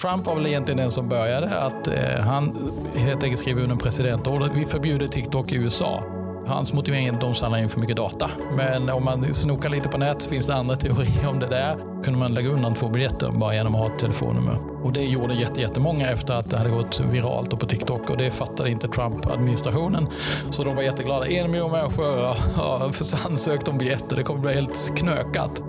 Trump 0.00 0.26
var 0.26 0.34
väl 0.34 0.46
egentligen 0.46 0.78
den 0.78 0.90
som 0.90 1.08
började 1.08 1.58
att 1.58 1.88
eh, 1.88 2.20
han 2.20 2.72
helt 2.94 3.22
enkelt 3.22 3.40
skrev 3.40 3.58
under 3.58 3.76
presidentordet 3.76 4.16
presidentorder. 4.16 4.50
Vi 4.54 4.64
förbjuder 4.64 5.06
TikTok 5.06 5.52
i 5.52 5.56
USA. 5.56 6.02
Hans 6.46 6.72
motivering 6.72 7.06
är 7.06 7.12
att 7.12 7.20
de 7.20 7.34
samlar 7.34 7.58
in 7.58 7.68
för 7.68 7.80
mycket 7.80 7.96
data. 7.96 8.30
Men 8.56 8.90
om 8.90 9.04
man 9.04 9.34
snokar 9.34 9.68
lite 9.68 9.88
på 9.88 9.98
nätet 9.98 10.22
så 10.22 10.30
finns 10.30 10.46
det 10.46 10.54
andra 10.54 10.76
teorier 10.76 11.28
om 11.28 11.38
det 11.38 11.46
där. 11.46 11.76
kunde 12.04 12.18
man 12.18 12.34
lägga 12.34 12.48
undan 12.48 12.74
två 12.74 12.88
biljetter 12.88 13.30
bara 13.30 13.54
genom 13.54 13.74
att 13.74 13.80
ha 13.80 13.86
ett 13.86 13.98
telefonnummer. 13.98 14.58
Och 14.82 14.92
det 14.92 15.02
gjorde 15.02 15.34
jättemånga 15.34 16.10
efter 16.10 16.34
att 16.34 16.50
det 16.50 16.56
hade 16.56 16.70
gått 16.70 17.00
viralt 17.00 17.58
på 17.58 17.66
TikTok 17.66 18.10
och 18.10 18.16
det 18.16 18.30
fattade 18.30 18.70
inte 18.70 18.88
Trump-administrationen. 18.88 20.08
Så 20.50 20.64
de 20.64 20.76
var 20.76 20.82
jätteglada. 20.82 21.26
En 21.26 21.50
miljon 21.50 21.70
människor 21.70 22.34
har 22.54 22.92
ansökt 23.30 23.68
om 23.68 23.78
biljetter. 23.78 24.16
Det 24.16 24.22
kommer 24.22 24.40
bli 24.40 24.52
helt 24.52 24.96
knökat. 24.96 25.62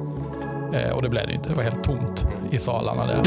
Eh, 0.74 0.90
och 0.90 1.02
det 1.02 1.10
blev 1.10 1.28
det 1.28 1.34
inte. 1.34 1.50
Det 1.50 1.56
var 1.56 1.64
helt 1.64 1.84
tomt 1.84 2.26
i 2.52 2.60
salarna 2.60 3.06
där. 3.06 3.22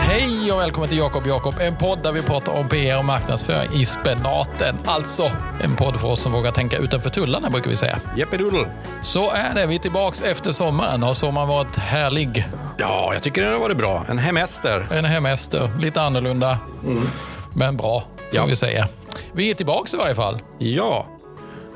Hej 0.00 0.52
och 0.52 0.60
välkommen 0.60 0.88
till 0.88 0.98
Jakob 0.98 1.26
Jakob, 1.26 1.54
en 1.60 1.76
podd 1.76 2.02
där 2.02 2.12
vi 2.12 2.22
pratar 2.22 2.60
om 2.60 2.68
PR 2.68 2.98
och 2.98 3.04
marknadsföring 3.04 3.80
i 3.80 3.84
spenaten. 3.84 4.76
Alltså 4.84 5.30
en 5.62 5.76
podd 5.76 6.00
för 6.00 6.08
oss 6.08 6.20
som 6.20 6.32
vågar 6.32 6.50
tänka 6.50 6.78
utanför 6.78 7.10
tullarna 7.10 7.50
brukar 7.50 7.70
vi 7.70 7.76
säga. 7.76 7.98
Jeppidoodle. 8.16 8.66
Så 9.02 9.30
är 9.30 9.54
det. 9.54 9.66
Vi 9.66 9.74
är 9.74 9.78
tillbaka 9.78 10.30
efter 10.30 10.52
sommaren. 10.52 11.02
Har 11.02 11.14
sommaren 11.14 11.48
varit 11.48 11.76
härlig? 11.76 12.46
Ja, 12.76 13.10
jag 13.12 13.22
tycker 13.22 13.42
den 13.42 13.52
har 13.52 13.60
varit 13.60 13.76
bra. 13.76 14.04
En 14.08 14.18
hemester. 14.18 14.86
En 14.90 15.04
hemester. 15.04 15.70
Lite 15.78 16.02
annorlunda, 16.02 16.58
mm. 16.84 17.08
men 17.52 17.76
bra 17.76 18.00
får 18.00 18.36
ja. 18.36 18.46
vi 18.46 18.56
säga. 18.56 18.88
Vi 19.32 19.50
är 19.50 19.54
tillbaka 19.54 19.96
i 19.96 20.00
varje 20.00 20.14
fall. 20.14 20.38
Ja. 20.58 21.06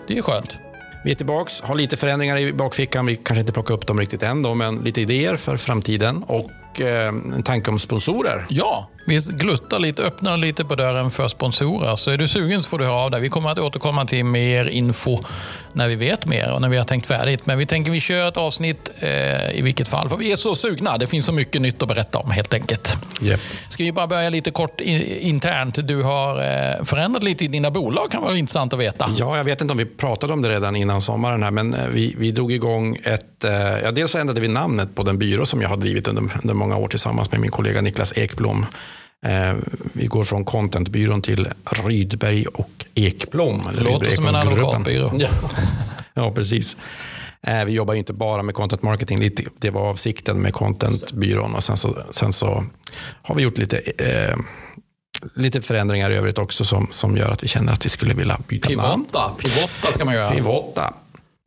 Det 0.07 0.19
är 0.19 0.23
skönt. 0.23 0.59
Vi 1.09 1.13
är 1.13 1.17
tillbaka, 1.17 1.51
har 1.63 1.75
lite 1.75 1.97
förändringar 1.97 2.37
i 2.37 2.53
bakfickan. 2.53 3.07
Vi 3.07 3.17
kanske 3.17 3.41
inte 3.41 3.53
plockar 3.53 3.75
upp 3.75 3.87
dem 3.87 4.01
riktigt 4.01 4.23
än, 4.23 4.43
då, 4.43 4.55
men 4.55 4.77
lite 4.77 5.01
idéer 5.01 5.37
för 5.37 5.57
framtiden 5.57 6.23
och 6.23 6.51
eh, 6.81 7.09
en 7.09 7.43
tanke 7.43 7.71
om 7.71 7.79
sponsorer. 7.79 8.47
Ja, 8.49 8.89
vi 9.09 9.19
gluttar 9.19 9.79
lite, 9.79 10.03
öppnar 10.03 10.37
lite 10.37 10.65
på 10.65 10.75
dörren 10.75 11.11
för 11.11 11.29
sponsorer. 11.29 11.97
Så 11.97 12.11
är 12.11 12.17
du 12.17 12.29
sugen 12.29 12.63
så 12.63 12.69
får 12.69 12.79
du 12.79 12.85
höra 12.85 12.97
av 12.97 13.11
dig. 13.11 13.21
Vi 13.21 13.29
kommer 13.29 13.51
att 13.51 13.59
återkomma 13.59 14.07
till 14.07 14.25
mer 14.25 14.69
info 14.69 15.21
när 15.73 15.89
vi 15.89 15.95
vet 15.95 16.27
mer 16.27 16.53
och 16.53 16.61
när 16.61 16.69
vi 16.69 16.77
har 16.77 16.85
tänkt 16.85 17.07
färdigt. 17.07 17.47
Men 17.47 17.59
vi 17.59 17.67
tänker 17.67 17.91
vi 17.91 18.01
kör 18.01 18.29
ett 18.29 18.37
avsnitt 18.37 18.91
eh, 18.99 19.59
i 19.59 19.63
vilket 19.63 19.89
fall. 19.89 20.09
För 20.09 20.17
vi 20.17 20.33
är 20.33 20.37
så 20.37 20.55
sugna. 20.55 20.99
Det 20.99 21.07
finns 21.07 21.27
så 21.27 21.33
mycket 21.33 21.63
nytt 21.63 21.83
att 21.83 21.89
berätta 21.89 22.19
om 22.19 22.31
helt 22.31 22.55
enkelt. 22.55 22.97
Yep. 23.23 23.41
Ska 23.69 23.85
vi 23.85 23.93
bara 23.93 24.07
börja 24.07 24.31
lite 24.31 24.51
kort 24.51 24.81
internt. 24.81 25.89
Du 25.89 26.03
har 26.03 26.41
eh, 26.41 26.85
förändrat 26.85 27.23
lite 27.23 27.45
i 27.45 27.49
dina 27.49 27.71
bolag. 27.71 28.11
kan 28.11 28.23
vara 28.23 28.37
intressant 28.37 28.73
att 28.73 28.79
veta. 28.79 29.11
Ja, 29.19 29.37
jag 29.37 29.45
vet 29.45 29.61
inte 29.61 29.73
om 29.73 29.79
vi 29.79 29.85
pratade 29.85 30.33
om 30.33 30.43
det 30.43 30.49
redan 30.49 30.77
innan 30.77 31.03
sommaren 31.03 31.43
här, 31.43 31.51
men 31.51 31.75
eh, 31.75 31.89
vi, 31.89 32.15
vi 32.19 32.31
drog 32.31 32.53
igång 32.53 32.99
ett... 33.05 33.45
Eh, 33.45 33.51
ja, 33.85 33.91
dels 33.91 34.15
ändrade 34.15 34.41
vi 34.41 34.49
namnet 34.49 34.95
på 34.95 35.03
den 35.03 35.19
byrå 35.19 35.47
som 35.47 35.63
jag 35.63 35.69
har 35.69 35.77
drivit 35.77 36.09
under, 36.09 36.25
under 36.43 36.55
många 36.55 36.68
år 36.77 36.89
tillsammans 36.89 37.33
med 37.33 37.41
min 37.41 37.51
kollega 37.51 37.81
Niklas 37.81 38.19
Ekblom. 38.19 38.67
Eh, 39.27 39.55
vi 39.93 40.07
går 40.07 40.25
från 40.25 40.45
contentbyrån 40.45 41.23
till 41.23 41.49
Rydberg 41.85 42.47
och 42.47 42.87
Ekblom. 42.95 43.69
Det 43.75 43.81
låter 43.81 44.11
som 44.11 44.27
en 44.27 44.35
advokatbyrå. 44.35 45.13
Ja. 45.19 45.29
ja, 46.15 46.33
precis. 46.33 46.77
Eh, 47.43 47.65
vi 47.65 47.73
jobbar 47.73 47.95
inte 47.95 48.13
bara 48.13 48.43
med 48.43 48.55
content 48.55 48.83
marketing. 48.83 49.31
Det 49.59 49.71
var 49.71 49.89
avsikten 49.89 50.41
med 50.43 50.55
contentbyrån. 50.55 51.55
Och 51.55 51.65
sen, 51.65 51.77
så, 51.77 51.99
sen 52.11 52.33
så 52.33 52.65
har 53.23 53.35
vi 53.35 53.43
gjort 53.43 53.59
lite, 53.59 53.79
eh, 53.79 54.37
lite 55.35 55.63
förändringar 55.63 56.11
i 56.11 56.17
övrigt 56.17 56.39
också 56.39 56.65
som, 56.65 56.87
som 56.91 57.17
gör 57.17 57.31
att 57.31 57.43
vi 57.43 57.49
känner 57.49 57.73
att 57.73 57.85
vi 57.85 57.89
skulle 57.89 58.15
vilja 58.15 58.39
byta 58.49 58.69
Pivota. 58.69 58.89
namn. 58.89 59.07
Pivota 59.39 59.93
ska 59.93 60.05
man 60.05 60.15
göra. 60.15 60.31
Pivota. 60.31 60.95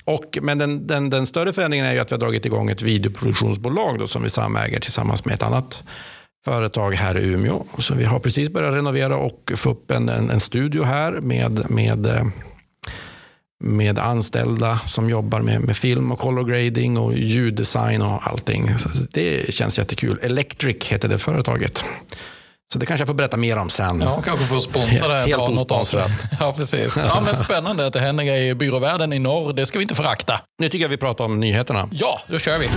Och, 0.05 0.37
men 0.41 0.57
den, 0.57 0.87
den, 0.87 1.09
den, 1.09 1.27
större 1.27 1.53
förändringen 1.53 1.85
är 1.85 1.93
ju 1.93 1.99
att 1.99 2.11
vi 2.11 2.13
har 2.13 2.19
dragit 2.19 2.45
igång 2.45 2.69
ett 2.69 2.81
videoproduktionsbolag 2.81 3.99
då, 3.99 4.07
som 4.07 4.23
vi 4.23 4.29
samäger 4.29 4.79
tillsammans 4.79 5.25
med 5.25 5.35
ett 5.35 5.43
annat 5.43 5.83
företag 6.45 6.91
här 6.91 7.17
i 7.17 7.33
Umeå. 7.33 7.65
Så 7.77 7.93
vi 7.93 8.03
har 8.03 8.19
precis 8.19 8.49
börjat 8.49 8.73
renovera 8.73 9.17
och 9.17 9.51
få 9.55 9.69
upp 9.69 9.91
en, 9.91 10.09
en, 10.09 10.29
en 10.29 10.39
studio 10.39 10.83
här 10.83 11.11
med, 11.11 11.69
med, 11.69 12.31
med 13.63 13.99
anställda 13.99 14.79
som 14.87 15.09
jobbar 15.09 15.41
med, 15.41 15.61
med 15.61 15.77
film 15.77 16.11
och 16.11 16.19
color 16.19 16.43
grading 16.43 16.97
och 16.97 17.13
ljuddesign 17.13 18.01
och 18.01 18.27
allting. 18.27 18.77
Så 18.77 18.89
det 19.11 19.53
känns 19.53 19.77
jättekul. 19.77 20.19
Electric 20.21 20.83
heter 20.83 21.09
det 21.09 21.17
företaget. 21.17 21.85
Så 22.73 22.79
det 22.79 22.85
kanske 22.85 23.01
jag 23.01 23.07
får 23.07 23.13
berätta 23.13 23.37
mer 23.37 23.57
om 23.57 23.69
sen. 23.69 24.01
Ja, 24.05 24.21
kanske 24.21 24.45
får 24.45 24.61
sponsra 24.61 25.07
det. 25.07 25.19
Helt 25.19 25.41
osponsrat. 25.41 26.11
Ja, 26.39 26.53
precis. 26.57 26.97
Ja, 26.97 27.21
men 27.25 27.43
spännande 27.43 27.87
att 27.87 27.93
det 27.93 27.99
händer 27.99 28.23
grejer 28.23 28.51
i 28.51 28.55
byråvärlden 28.55 29.13
i 29.13 29.19
norr. 29.19 29.53
Det 29.53 29.65
ska 29.65 29.79
vi 29.79 29.83
inte 29.83 29.95
förakta. 29.95 30.41
Nu 30.59 30.69
tycker 30.69 30.83
jag 30.83 30.89
vi 30.89 30.97
pratar 30.97 31.25
om 31.25 31.39
nyheterna. 31.39 31.89
Ja, 31.91 32.21
då 32.27 32.39
kör 32.39 32.57
vi. 32.57 32.69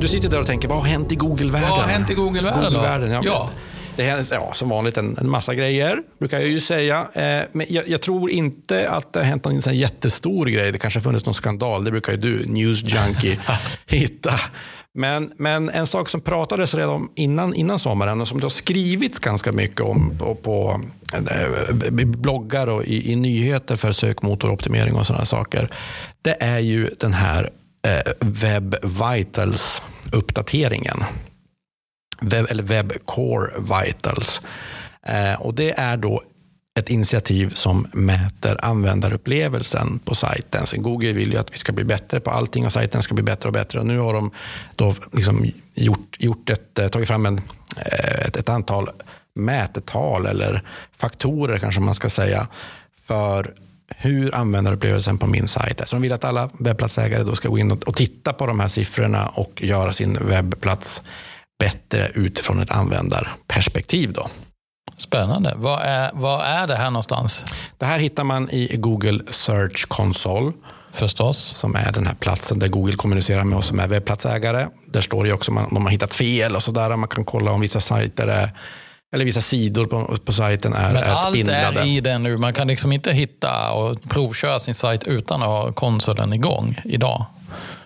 Du 0.00 0.08
sitter 0.08 0.28
där 0.28 0.40
och 0.40 0.46
tänker, 0.46 0.68
vad 0.68 0.78
har 0.78 0.84
hänt 0.84 1.12
i 1.12 1.16
Google-världen? 1.16 1.70
Vad 1.70 1.80
har 1.80 1.88
hänt 1.88 2.10
i 2.10 2.14
Google-världen? 2.14 2.72
Google 2.72 3.08
ja. 3.14 3.20
ja. 3.24 3.50
Det 3.96 4.02
händer 4.02 4.26
ja, 4.30 4.54
som 4.54 4.68
vanligt 4.68 4.96
en, 4.96 5.18
en, 5.18 5.30
massa 5.30 5.54
grejer, 5.54 6.02
brukar 6.18 6.38
jag 6.38 6.48
ju 6.48 6.60
säga. 6.60 7.08
Eh, 7.14 7.42
men 7.52 7.66
jag, 7.68 7.88
jag, 7.88 8.02
tror 8.02 8.30
inte 8.30 8.90
att 8.90 9.12
det 9.12 9.18
har 9.18 9.24
hänt 9.24 9.44
någon 9.44 9.62
sån 9.62 9.74
jättestor 9.74 10.46
grej. 10.46 10.72
Det 10.72 10.78
kanske 10.78 10.98
har 10.98 11.02
funnits 11.02 11.26
någon 11.26 11.34
skandal. 11.34 11.84
Det 11.84 11.90
brukar 11.90 12.12
ju 12.12 12.18
du, 12.18 12.46
news 12.46 12.82
junkie, 12.82 13.38
hitta. 13.86 14.32
Men, 14.94 15.32
men 15.36 15.70
en 15.70 15.86
sak 15.86 16.08
som 16.08 16.20
pratades 16.20 16.74
redan 16.74 17.08
innan, 17.14 17.54
innan 17.54 17.78
sommaren 17.78 18.20
och 18.20 18.28
som 18.28 18.40
det 18.40 18.44
har 18.44 18.50
skrivits 18.50 19.18
ganska 19.18 19.52
mycket 19.52 19.80
om 19.80 20.18
på, 20.18 20.34
på 20.34 20.80
eh, 21.14 22.06
bloggar 22.06 22.66
och 22.66 22.84
i, 22.84 23.12
i 23.12 23.16
nyheter 23.16 23.76
för 23.76 23.92
sökmotoroptimering 23.92 24.94
och 24.94 25.06
sådana 25.06 25.24
saker. 25.24 25.68
Det 26.22 26.36
är 26.40 26.58
ju 26.58 26.90
den 26.98 27.12
här 27.12 27.50
Eh, 27.86 28.02
Web 28.20 28.76
Vitals-uppdateringen. 28.82 31.04
Web, 32.20 32.46
eller 32.50 32.62
Web 32.62 32.92
Core 33.04 33.50
Vitals. 33.58 34.40
Eh, 35.02 35.40
och 35.40 35.54
det 35.54 35.78
är 35.78 35.96
då 35.96 36.22
ett 36.78 36.90
initiativ 36.90 37.48
som 37.48 37.86
mäter 37.92 38.58
användarupplevelsen 38.62 39.98
på 39.98 40.14
sajten. 40.14 40.66
Så 40.66 40.80
Google 40.80 41.12
vill 41.12 41.32
ju 41.32 41.38
att 41.38 41.52
vi 41.52 41.56
ska 41.58 41.72
bli 41.72 41.84
bättre 41.84 42.20
på 42.20 42.30
allting 42.30 42.66
och 42.66 42.72
sajten 42.72 43.02
ska 43.02 43.14
bli 43.14 43.22
bättre 43.22 43.48
och 43.48 43.52
bättre. 43.52 43.80
Och 43.80 43.86
nu 43.86 43.98
har 43.98 44.12
de 44.14 44.30
då 44.76 44.94
liksom 45.12 45.52
gjort, 45.74 46.16
gjort 46.18 46.50
ett, 46.50 46.78
eh, 46.78 46.88
tagit 46.88 47.08
fram 47.08 47.26
en, 47.26 47.40
eh, 47.76 48.26
ett, 48.26 48.36
ett 48.36 48.48
antal 48.48 48.88
mätetal 49.34 50.26
eller 50.26 50.62
faktorer 50.96 51.58
kanske 51.58 51.80
man 51.80 51.94
ska 51.94 52.08
säga 52.08 52.48
för 53.04 53.54
hur 53.88 54.34
användarupplevelsen 54.34 55.18
på 55.18 55.26
min 55.26 55.48
sajt 55.48 55.80
är. 55.80 55.84
Så 55.84 55.96
de 55.96 56.02
vill 56.02 56.12
att 56.12 56.24
alla 56.24 56.50
webbplatsägare 56.58 57.22
då 57.22 57.34
ska 57.34 57.48
gå 57.48 57.58
in 57.58 57.70
och 57.72 57.96
titta 57.96 58.32
på 58.32 58.46
de 58.46 58.60
här 58.60 58.68
siffrorna 58.68 59.26
och 59.26 59.62
göra 59.62 59.92
sin 59.92 60.18
webbplats 60.20 61.02
bättre 61.58 62.10
utifrån 62.14 62.60
ett 62.60 62.70
användarperspektiv. 62.70 64.12
Då. 64.12 64.28
Spännande. 64.96 65.52
Vad 65.56 65.82
är, 65.82 66.10
vad 66.14 66.44
är 66.44 66.66
det 66.66 66.76
här 66.76 66.90
någonstans? 66.90 67.44
Det 67.78 67.84
här 67.86 67.98
hittar 67.98 68.24
man 68.24 68.50
i 68.50 68.76
Google 68.76 69.20
Search 69.30 69.88
Console. 69.88 70.52
Förstås. 70.92 71.38
Som 71.38 71.74
är 71.74 71.92
den 71.92 72.06
här 72.06 72.14
platsen 72.14 72.58
där 72.58 72.68
Google 72.68 72.96
kommunicerar 72.96 73.44
med 73.44 73.58
oss 73.58 73.66
som 73.66 73.80
är 73.80 73.88
webbplatsägare. 73.88 74.68
Där 74.86 75.00
står 75.00 75.24
det 75.24 75.32
också 75.32 75.50
om 75.50 75.68
de 75.72 75.84
har 75.84 75.90
hittat 75.92 76.14
fel 76.14 76.56
och 76.56 76.62
sådär. 76.62 76.96
Man 76.96 77.08
kan 77.08 77.24
kolla 77.24 77.50
om 77.52 77.60
vissa 77.60 77.80
sajter 77.80 78.26
är 78.26 78.50
eller 79.14 79.24
vissa 79.24 79.40
sidor 79.40 79.86
på, 79.86 80.16
på 80.24 80.32
sajten 80.32 80.72
är, 80.72 80.92
Men 80.92 81.02
är 81.02 81.16
spindlade. 81.16 81.66
allt 81.66 81.76
är 81.76 81.84
i 81.84 82.00
den 82.00 82.22
nu. 82.22 82.36
Man 82.36 82.54
kan 82.54 82.68
liksom 82.68 82.92
inte 82.92 83.12
hitta 83.12 83.72
och 83.72 84.02
provköra 84.08 84.60
sin 84.60 84.74
sajt 84.74 85.04
utan 85.04 85.42
att 85.42 85.48
ha 85.48 85.72
konsolen 85.72 86.32
igång 86.32 86.80
idag. 86.84 87.24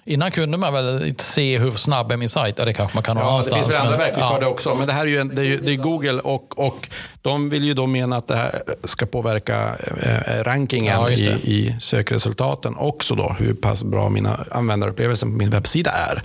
Innan 0.04 0.30
kunde 0.30 0.58
man 0.58 0.72
väl 0.72 1.14
se 1.18 1.58
hur 1.58 1.70
snabb 1.70 2.12
är 2.12 2.16
min 2.16 2.28
sajt. 2.28 2.54
Ja, 2.58 2.64
det 2.64 2.72
kanske 2.72 2.96
man 2.96 3.02
kan 3.02 3.16
ha 3.16 3.38
ja, 3.38 3.44
Det 3.44 3.54
finns 3.54 3.68
väl 3.68 3.76
andra 3.76 3.96
verktyg 3.96 4.24
för 4.24 4.40
det 4.40 4.46
också. 4.46 4.74
Men 4.74 4.86
det 4.86 4.92
här 4.92 5.02
är 5.02 5.06
ju, 5.06 5.24
det 5.24 5.46
är, 5.46 5.58
det 5.58 5.72
är 5.72 5.76
Google 5.76 6.20
och, 6.20 6.58
och 6.58 6.88
de 7.22 7.50
vill 7.50 7.64
ju 7.64 7.74
då 7.74 7.86
mena 7.86 8.16
att 8.16 8.28
det 8.28 8.36
här 8.36 8.62
ska 8.84 9.06
påverka 9.06 9.76
eh, 10.02 10.44
rankingen 10.44 11.00
ja, 11.00 11.10
i, 11.10 11.24
i 11.44 11.76
sökresultaten 11.80 12.76
också. 12.76 13.14
Då, 13.14 13.36
hur 13.38 13.54
pass 13.54 13.84
bra 13.84 14.08
mina 14.08 14.44
användarupplevelser 14.50 15.26
på 15.26 15.32
min 15.32 15.50
webbsida 15.50 15.90
är. 15.90 16.22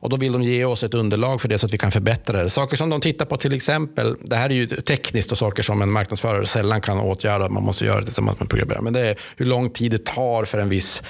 Och 0.00 0.10
Då 0.10 0.16
vill 0.16 0.32
de 0.32 0.42
ge 0.42 0.64
oss 0.64 0.82
ett 0.82 0.94
underlag 0.94 1.40
för 1.40 1.48
det 1.48 1.58
så 1.58 1.66
att 1.66 1.72
vi 1.72 1.78
kan 1.78 1.90
förbättra 1.90 2.42
det. 2.42 2.50
Saker 2.50 2.76
som 2.76 2.90
de 2.90 3.00
tittar 3.00 3.24
på 3.24 3.36
till 3.36 3.54
exempel, 3.54 4.16
det 4.20 4.36
här 4.36 4.50
är 4.50 4.54
ju 4.54 4.66
tekniskt 4.66 5.32
och 5.32 5.38
saker 5.38 5.62
som 5.62 5.82
en 5.82 5.92
marknadsförare 5.92 6.46
sällan 6.46 6.80
kan 6.80 7.00
åtgärda. 7.00 7.48
Man 7.48 7.62
måste 7.62 7.84
göra 7.84 7.98
det 7.98 8.04
tillsammans 8.04 8.40
med 8.40 8.48
programmerare. 8.48 8.82
Men 8.82 8.92
det 8.92 9.00
är 9.00 9.16
hur 9.36 9.46
lång 9.46 9.70
tid 9.70 9.90
det 9.90 10.04
tar 10.04 10.44
för 10.44 10.58
en 10.58 10.68
viss 10.68 11.02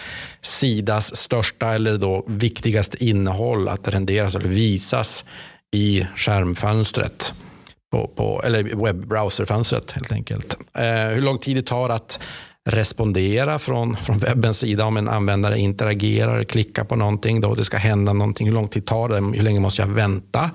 sidas 0.42 1.16
största 1.16 1.74
eller 1.74 1.96
då 1.96 2.24
viktigaste 2.26 3.04
innehåll 3.04 3.68
att 3.68 3.88
renderas 3.88 4.34
eller 4.34 4.48
visas 4.48 5.24
i 5.72 6.06
skärmfönstret. 6.16 7.32
På, 7.90 8.08
på, 8.08 8.42
eller 8.44 8.62
webbrowserfönstret 8.62 9.90
helt 9.90 10.12
enkelt. 10.12 10.58
Eh, 10.74 10.84
hur 10.84 11.22
lång 11.22 11.38
tid 11.38 11.56
det 11.56 11.62
tar 11.62 11.88
att 11.88 12.20
respondera 12.68 13.58
från, 13.58 13.96
från 13.96 14.18
webbens 14.18 14.58
sida 14.58 14.84
om 14.84 14.96
en 14.96 15.08
användare 15.08 15.58
interagerar, 15.58 16.42
klickar 16.42 16.84
på 16.84 16.96
någonting, 16.96 17.40
då 17.40 17.54
det 17.54 17.64
ska 17.64 17.76
hända 17.76 18.12
någonting. 18.12 18.46
Hur 18.46 18.54
lång 18.54 18.68
tid 18.68 18.86
tar 18.86 19.08
det? 19.08 19.36
Hur 19.36 19.42
länge 19.42 19.60
måste 19.60 19.82
jag 19.82 19.88
vänta? 19.88 20.50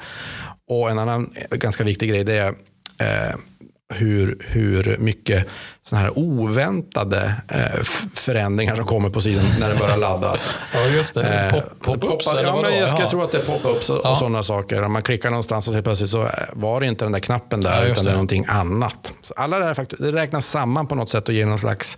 Och 0.70 0.90
en 0.90 1.00
annan 1.00 1.34
ganska 1.52 1.84
viktig 1.84 2.10
grej 2.10 2.24
det 2.24 2.38
är 2.38 2.48
eh, 3.00 3.36
hur, 3.94 4.38
hur 4.40 4.98
mycket 5.00 5.48
såna 5.82 6.02
här 6.02 6.18
oväntade 6.18 7.36
eh, 7.48 7.84
förändringar 8.14 8.76
som 8.76 8.86
kommer 8.86 9.10
på 9.10 9.22
sidan 9.22 9.46
när 9.60 9.70
den 9.70 9.78
börjar 9.78 9.98
laddas. 9.98 10.56
Ja, 10.74 10.86
just 10.86 11.14
det. 11.14 11.50
Pop, 11.52 11.64
pop-ups 11.86 12.10
pop 12.10 12.40
ja, 12.44 12.60
men 12.62 12.78
Jag 12.78 12.90
skulle 12.90 13.10
tro 13.10 13.22
att 13.22 13.32
det 13.32 13.38
är 13.38 13.42
pop-ups 13.42 13.90
och, 13.90 14.02
ja. 14.04 14.12
och 14.12 14.18
sådana 14.18 14.44
saker. 14.44 14.84
Om 14.84 14.94
man 14.94 15.02
klickar 15.02 15.30
någonstans 15.30 15.68
och 15.68 15.74
helt 15.74 15.86
plötsligt 15.86 16.10
så 16.10 16.30
var 16.54 16.80
det 16.80 16.88
inte 16.88 17.06
den 17.06 17.12
där 17.12 17.20
knappen 17.20 17.62
där, 17.62 17.86
ja, 17.86 17.92
utan 17.92 18.06
det. 18.06 18.12
är 18.12 18.14
någonting 18.14 18.46
annat. 18.48 19.14
Så 19.22 19.34
alla 19.34 19.60
det, 19.60 19.66
här, 19.66 19.88
det 20.00 20.12
räknas 20.12 20.48
samman 20.48 20.88
på 20.88 20.96
något 20.96 21.10
sätt 21.10 21.28
och 21.28 21.34
ger 21.34 21.46
någon 21.46 21.60
slags 21.60 21.98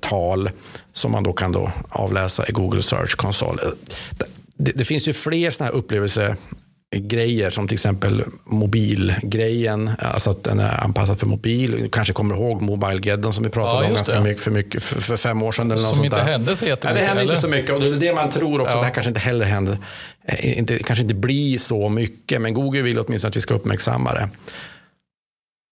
tal 0.00 0.50
som 0.92 1.12
man 1.12 1.22
då 1.22 1.32
kan 1.32 1.52
då 1.52 1.72
avläsa 1.88 2.46
i 2.48 2.52
Google 2.52 2.82
Search 2.82 3.16
Console. 3.16 3.62
Det, 4.56 4.72
det 4.74 4.84
finns 4.84 5.08
ju 5.08 5.12
fler 5.12 5.50
sådana 5.50 5.72
här 5.72 5.78
upplevelsegrejer 6.94 7.50
som 7.50 7.68
till 7.68 7.74
exempel 7.74 8.24
mobilgrejen, 8.44 9.90
alltså 9.98 10.30
att 10.30 10.44
den 10.44 10.60
är 10.60 10.84
anpassad 10.84 11.18
för 11.18 11.26
mobil. 11.26 11.70
Du 11.70 11.88
kanske 11.88 12.14
kommer 12.14 12.34
ihåg 12.34 12.62
Mobilegeddon 12.62 13.32
som 13.32 13.44
vi 13.44 13.50
pratade 13.50 13.84
ja, 13.84 13.88
om 13.88 13.94
ganska 13.94 14.20
mycket 14.20 14.42
för, 14.42 14.50
mycket 14.50 14.82
för, 14.82 15.16
fem 15.16 15.42
år 15.42 15.52
sedan. 15.52 15.70
Eller 15.70 15.82
något 15.82 15.88
som 15.88 15.96
sånt 15.96 16.04
inte 16.04 16.16
där. 16.16 16.24
hände 16.24 16.56
så 16.56 16.66
jättemycket? 16.66 17.00
Ja, 17.00 17.00
det 17.00 17.06
hände 17.06 17.22
inte 17.22 17.36
så 17.36 17.48
mycket 17.48 17.74
och 17.74 17.80
det 17.80 17.86
är 17.86 17.92
det 17.92 18.14
man 18.14 18.30
tror 18.30 18.60
också. 18.60 18.72
Ja. 18.72 18.78
Det 18.78 18.84
här 18.84 18.94
kanske 18.94 19.10
inte 19.10 19.20
heller 19.20 19.46
händer. 19.46 19.78
Eh, 20.28 20.58
inte, 20.58 20.78
kanske 20.78 21.02
inte 21.02 21.14
blir 21.14 21.58
så 21.58 21.88
mycket, 21.88 22.40
men 22.40 22.54
Google 22.54 22.82
vill 22.82 22.98
åtminstone 22.98 23.28
att 23.28 23.36
vi 23.36 23.40
ska 23.40 23.54
uppmärksamma 23.54 24.14
det. 24.14 24.28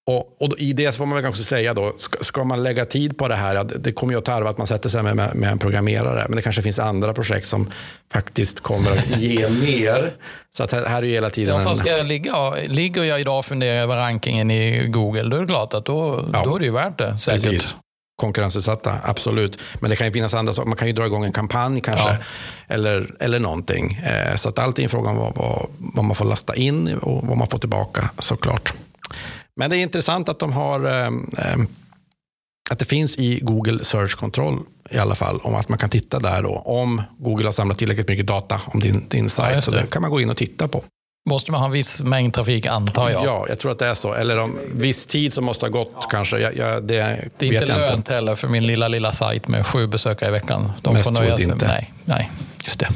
Och, 0.06 0.42
och, 0.42 0.58
I 0.58 0.72
det 0.72 0.96
får 0.96 1.06
man 1.06 1.16
väl 1.16 1.24
kanske 1.24 1.44
säga 1.44 1.74
då, 1.74 1.92
ska, 1.96 2.24
ska, 2.24 2.44
man 2.44 2.62
lägga 2.62 2.84
tid 2.84 3.18
på 3.18 3.28
det 3.28 3.34
här, 3.34 3.64
det 3.64 3.92
kommer 3.92 4.12
ju 4.12 4.18
att 4.18 4.24
tarva 4.24 4.50
att 4.50 4.58
man 4.58 4.66
sätter 4.66 4.88
sig 4.88 5.02
med, 5.02 5.16
med, 5.16 5.34
med, 5.34 5.50
en 5.50 5.58
programmerare, 5.58 6.26
men 6.28 6.36
det 6.36 6.42
kanske 6.42 6.62
finns 6.62 6.78
andra 6.78 7.14
projekt 7.14 7.46
som 7.46 7.70
faktiskt 8.12 8.60
kommer 8.60 8.90
att 8.90 9.08
ge 9.20 9.48
mer. 9.48 10.12
Så 10.56 10.64
att 10.64 10.72
här, 10.72 10.84
här 10.84 11.02
är 11.02 11.06
ju 11.06 11.12
hela 11.12 11.30
tiden... 11.30 11.58
Ja, 11.58 11.64
fast 11.64 11.86
jag 11.86 12.06
ligga, 12.06 12.54
ligger 12.66 13.04
jag 13.04 13.20
idag 13.20 13.38
och 13.38 13.44
funderar 13.44 13.76
över 13.76 13.96
rankingen 13.96 14.50
i 14.50 14.86
Google, 14.88 15.22
då 15.22 15.36
är 15.36 15.40
det 15.40 15.46
klart 15.46 15.74
att 15.74 15.84
då, 15.84 16.28
ja, 16.32 16.42
då 16.44 16.56
är 16.56 16.58
det 16.58 16.64
ju 16.64 16.72
värt 16.72 16.98
det. 16.98 17.18
Säkert. 17.18 17.42
Precis. 17.42 17.74
Konkurrensutsatta, 18.16 18.98
absolut. 19.04 19.58
Men 19.80 19.90
det 19.90 19.96
kan 19.96 20.06
ju 20.06 20.12
finnas 20.12 20.34
andra 20.34 20.52
saker. 20.52 20.68
Man 20.68 20.76
kan 20.76 20.88
ju 20.88 20.94
dra 20.94 21.06
igång 21.06 21.24
en 21.24 21.32
kampanj 21.32 21.80
kanske. 21.80 22.08
Ja. 22.08 22.16
Eller, 22.68 23.10
eller 23.20 23.38
någonting. 23.38 23.94
Eh, 23.94 24.36
så 24.36 24.48
att 24.48 24.58
allt 24.58 24.78
är 24.78 24.82
en 24.82 24.88
fråga 24.88 25.10
om 25.10 25.16
vad, 25.16 25.36
vad, 25.36 25.66
vad 25.78 26.04
man 26.04 26.16
får 26.16 26.24
lasta 26.24 26.54
in 26.54 26.94
och 26.94 27.26
vad 27.26 27.36
man 27.36 27.46
får 27.48 27.58
tillbaka 27.58 28.10
såklart. 28.18 28.74
Men 29.56 29.70
det 29.70 29.76
är 29.76 29.78
intressant 29.78 30.28
att 30.28 30.38
de 30.38 30.52
har 30.52 30.86
eh, 30.86 31.06
eh, 31.06 31.56
att 32.70 32.78
det 32.78 32.84
finns 32.84 33.16
i 33.16 33.40
Google 33.42 33.84
Search 33.84 34.16
Control 34.16 34.60
i 34.90 34.98
alla 34.98 35.14
fall 35.14 35.40
om 35.42 35.54
att 35.54 35.68
man 35.68 35.78
kan 35.78 35.90
titta 35.90 36.18
där 36.18 36.42
då 36.42 36.54
om 36.54 37.02
Google 37.18 37.44
har 37.44 37.52
samlat 37.52 37.78
tillräckligt 37.78 38.08
mycket 38.08 38.26
data 38.26 38.60
om 38.66 38.80
din, 38.80 39.08
din 39.08 39.30
sajt. 39.30 39.54
Ja, 39.54 39.62
så 39.62 39.70
det 39.70 39.90
kan 39.90 40.02
man 40.02 40.10
gå 40.10 40.20
in 40.20 40.30
och 40.30 40.36
titta 40.36 40.68
på. 40.68 40.84
Måste 41.30 41.52
man 41.52 41.60
ha 41.60 41.66
en 41.66 41.72
viss 41.72 42.02
mängd 42.02 42.34
trafik 42.34 42.66
antar 42.66 43.10
jag? 43.10 43.24
Ja, 43.24 43.46
jag 43.48 43.58
tror 43.58 43.72
att 43.72 43.78
det 43.78 43.86
är 43.86 43.94
så. 43.94 44.14
Eller 44.14 44.38
om 44.38 44.58
viss 44.74 45.06
tid 45.06 45.32
som 45.32 45.44
måste 45.44 45.64
ha 45.64 45.70
gått 45.70 45.92
ja. 45.94 46.08
kanske. 46.10 46.38
Jag, 46.38 46.56
jag, 46.56 46.84
det, 46.84 47.28
det 47.38 47.48
är 47.48 47.52
inte 47.52 47.66
lönt 47.66 48.08
heller 48.08 48.34
för 48.34 48.48
min 48.48 48.66
lilla, 48.66 48.88
lilla 48.88 49.12
sajt 49.12 49.48
med 49.48 49.66
sju 49.66 49.86
besökare 49.86 50.28
i 50.28 50.32
veckan. 50.32 50.72
De 50.82 50.94
Mest 50.94 51.04
får 51.04 51.12
nöja 51.12 51.36
sig. 51.36 51.50
Inte. 51.50 51.66
Nej, 51.66 51.92
nej, 52.04 52.30
just 52.64 52.78
det. 52.78 52.88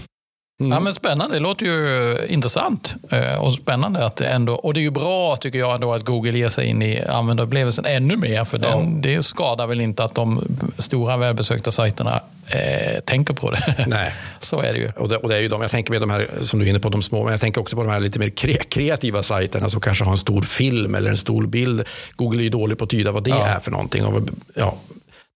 Mm. 0.61 0.73
Ja, 0.73 0.81
men 0.81 0.95
spännande, 0.95 1.37
det 1.37 1.41
låter 1.41 1.67
ju 1.67 2.19
intressant 2.29 2.95
eh, 3.11 3.45
och 3.45 3.53
spännande 3.53 4.07
att 4.07 4.17
det 4.17 4.27
ändå, 4.27 4.55
och 4.55 4.75
det 4.75 4.81
är 4.81 4.83
ju 4.83 4.91
bra 4.91 5.37
tycker 5.37 5.59
jag 5.59 5.75
ändå 5.75 5.95
att 5.95 6.05
Google 6.05 6.39
ger 6.39 6.49
sig 6.49 6.67
in 6.67 6.83
i 6.83 7.03
användarupplevelsen 7.03 7.85
ännu 7.85 8.17
mer 8.17 8.45
för 8.45 8.59
den, 8.59 8.95
ja. 8.95 9.01
det 9.03 9.23
skadar 9.23 9.67
väl 9.67 9.81
inte 9.81 10.05
att 10.05 10.15
de 10.15 10.45
stora 10.79 11.17
välbesökta 11.17 11.73
sajterna 11.73 12.21
eh, 12.47 13.01
tänker 13.01 13.35
på 13.35 13.51
det. 13.51 13.85
Nej. 13.87 14.15
Så 14.41 14.61
är 14.61 14.73
det 14.73 14.79
ju. 14.79 14.93
Och 14.97 15.09
det, 15.09 15.17
och 15.17 15.29
det, 15.29 15.37
är 15.37 15.41
ju 15.41 15.49
de, 15.49 15.63
jag 15.63 15.71
tänker 15.71 15.91
med 15.93 16.01
de 16.01 16.11
här 16.11 16.31
som 16.41 16.59
du 16.59 16.65
är 16.65 16.71
inne 16.71 16.81
på, 16.81 16.89
de 16.89 17.03
små, 17.03 17.23
men 17.23 17.33
jag 17.33 17.41
tänker 17.41 17.61
också 17.61 17.77
på 17.77 17.83
de 17.83 17.91
här 17.91 18.01
lite 18.01 18.19
mer 18.19 18.29
kre, 18.29 18.57
kreativa 18.57 19.23
sajterna 19.23 19.71
som 19.71 19.81
kanske 19.81 20.05
har 20.05 20.13
en 20.13 20.19
stor 20.19 20.43
film 20.43 20.95
eller 20.95 21.11
en 21.11 21.17
stor 21.17 21.47
bild. 21.47 21.85
Google 22.17 22.41
är 22.41 22.45
ju 22.45 22.51
dålig 22.51 22.79
på 22.79 22.85
att 22.85 22.91
tyda 22.91 23.13
vad 23.13 23.25
det 23.25 23.31
ja. 23.31 23.47
är 23.47 23.61
för 23.61 23.71
någonting. 23.71 24.05
Och, 24.05 24.23
ja, 24.55 24.75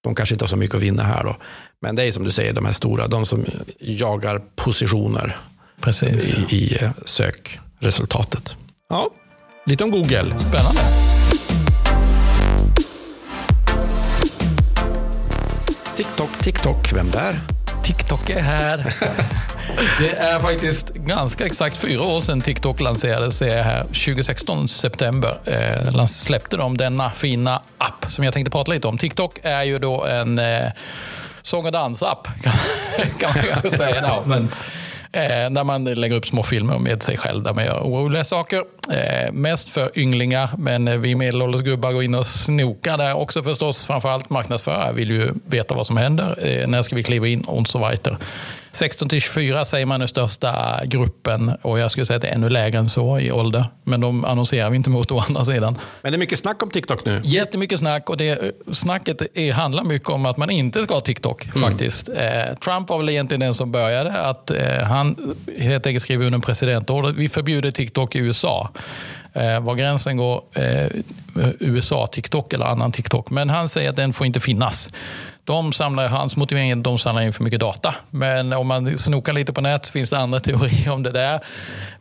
de 0.04 0.14
kanske 0.14 0.34
inte 0.34 0.42
har 0.44 0.48
så 0.48 0.56
mycket 0.56 0.76
att 0.76 0.82
vinna 0.82 1.02
här 1.02 1.24
då. 1.24 1.36
Men 1.82 1.96
det 1.96 2.04
är 2.04 2.12
som 2.12 2.24
du 2.24 2.30
säger, 2.30 2.52
de 2.52 2.64
här 2.64 2.72
stora, 2.72 3.08
de 3.08 3.26
som 3.26 3.44
jagar 3.78 4.40
positioner 4.56 5.36
Precis. 5.80 6.34
i, 6.34 6.56
i 6.56 6.78
eh, 6.84 6.90
sökresultatet. 7.04 8.56
Ja, 8.88 9.10
lite 9.66 9.84
om 9.84 9.90
Google. 9.90 10.34
Spännande. 10.40 10.80
TikTok, 15.96 16.30
TikTok, 16.42 16.92
vem 16.92 17.10
där? 17.10 17.40
TikTok 17.84 18.30
är 18.30 18.40
här. 18.40 18.94
Det 19.98 20.10
är 20.10 20.40
faktiskt 20.40 20.89
ganska 21.06 21.46
exakt 21.46 21.76
fyra 21.76 22.02
år 22.02 22.20
sedan 22.20 22.40
TikTok 22.40 22.80
lanserades 22.80 23.40
här. 23.40 23.82
2016 23.82 24.68
september 24.68 25.38
eh, 25.44 26.06
släppte 26.06 26.56
de 26.56 26.76
denna 26.76 27.10
fina 27.10 27.62
app 27.78 28.06
som 28.08 28.24
jag 28.24 28.34
tänkte 28.34 28.50
prata 28.50 28.72
lite 28.72 28.88
om. 28.88 28.98
TikTok 28.98 29.38
är 29.42 29.62
ju 29.62 29.78
då 29.78 30.04
en 30.04 30.38
eh, 30.38 30.68
sång 31.42 31.66
och 31.66 31.72
dansapp 31.72 32.28
kan, 32.42 32.52
kan 33.18 33.30
man 33.34 33.44
kanske 33.44 33.70
säga. 33.70 34.00
No, 34.00 34.28
men, 34.28 34.48
eh, 35.12 35.50
där 35.50 35.64
man 35.64 35.84
lägger 35.84 36.16
upp 36.16 36.26
små 36.26 36.42
filmer 36.42 36.78
med 36.78 37.02
sig 37.02 37.16
själv 37.16 37.42
där 37.42 37.54
man 37.54 37.64
gör 37.64 37.80
oroliga 37.80 38.24
saker. 38.24 38.62
Eh, 38.90 39.32
mest 39.32 39.70
för 39.70 39.98
ynglingar, 39.98 40.50
men 40.58 40.88
eh, 40.88 40.96
vi 40.96 41.14
medelålders 41.14 41.60
gubbar 41.60 41.92
går 41.92 42.02
in 42.02 42.14
och 42.14 42.26
snokar 42.26 42.98
där 42.98 43.14
också 43.14 43.42
förstås. 43.42 43.86
Framförallt 43.86 44.30
marknadsförare 44.30 44.92
vill 44.92 45.10
ju 45.10 45.32
veta 45.46 45.74
vad 45.74 45.86
som 45.86 45.96
händer. 45.96 46.38
Eh, 46.46 46.68
när 46.68 46.82
ska 46.82 46.96
vi 46.96 47.02
kliva 47.02 47.28
in 47.28 47.40
och 47.40 47.68
så 47.68 47.78
vidare. 47.78 48.16
16 48.72 49.08
till 49.08 49.20
24 49.20 49.64
säger 49.64 49.86
man 49.86 50.02
är 50.02 50.06
största 50.06 50.80
gruppen 50.84 51.48
och 51.62 51.78
jag 51.78 51.90
skulle 51.90 52.06
säga 52.06 52.16
att 52.16 52.22
det 52.22 52.28
är 52.28 52.34
ännu 52.34 52.48
lägre 52.48 52.78
än 52.78 52.88
så 52.88 53.18
i 53.18 53.32
ålder. 53.32 53.64
Men 53.84 54.00
de 54.00 54.24
annonserar 54.24 54.70
vi 54.70 54.76
inte 54.76 54.90
mot 54.90 55.10
å 55.10 55.18
andra 55.28 55.44
sidan. 55.44 55.78
Men 56.02 56.12
det 56.12 56.16
är 56.16 56.18
mycket 56.18 56.38
snack 56.38 56.62
om 56.62 56.70
TikTok 56.70 57.04
nu. 57.04 57.20
Jättemycket 57.24 57.78
snack 57.78 58.10
och 58.10 58.16
det, 58.16 58.54
snacket 58.72 59.22
är, 59.38 59.52
handlar 59.52 59.84
mycket 59.84 60.08
om 60.08 60.26
att 60.26 60.36
man 60.36 60.50
inte 60.50 60.82
ska 60.82 60.94
ha 60.94 61.00
TikTok 61.00 61.44
mm. 61.44 61.68
faktiskt. 61.68 62.08
Eh, 62.08 62.54
Trump 62.64 62.88
var 62.88 62.98
väl 62.98 63.08
egentligen 63.08 63.40
den 63.40 63.54
som 63.54 63.72
började 63.72 64.12
att 64.12 64.50
eh, 64.50 64.82
han 64.82 65.34
helt 65.58 65.86
enkelt 65.86 66.02
skrev 66.02 66.20
under 66.20 66.34
en 66.34 66.40
presidentorder. 66.40 67.12
Vi 67.12 67.28
förbjuder 67.28 67.70
TikTok 67.70 68.16
i 68.16 68.18
USA. 68.18 68.70
Eh, 69.32 69.60
var 69.60 69.74
gränsen 69.74 70.16
går, 70.16 70.42
eh, 70.54 70.86
USA, 71.58 72.06
TikTok 72.06 72.52
eller 72.52 72.66
annan 72.66 72.92
TikTok. 72.92 73.30
Men 73.30 73.48
han 73.48 73.68
säger 73.68 73.90
att 73.90 73.96
den 73.96 74.12
får 74.12 74.26
inte 74.26 74.40
finnas. 74.40 74.88
De 75.50 75.72
samlar, 75.72 76.08
hans 76.08 76.36
motivering 76.36 76.70
är 76.70 76.76
att 76.76 76.84
de 76.84 76.98
samlar 76.98 77.22
in 77.22 77.32
för 77.32 77.44
mycket 77.44 77.60
data. 77.60 77.94
Men 78.10 78.52
om 78.52 78.66
man 78.66 78.98
snokar 78.98 79.32
lite 79.32 79.52
på 79.52 79.60
nät 79.60 79.88
finns 79.88 80.10
det 80.10 80.18
andra 80.18 80.40
teorier 80.46 80.90
om 80.90 81.02
det 81.02 81.10
där. 81.10 81.40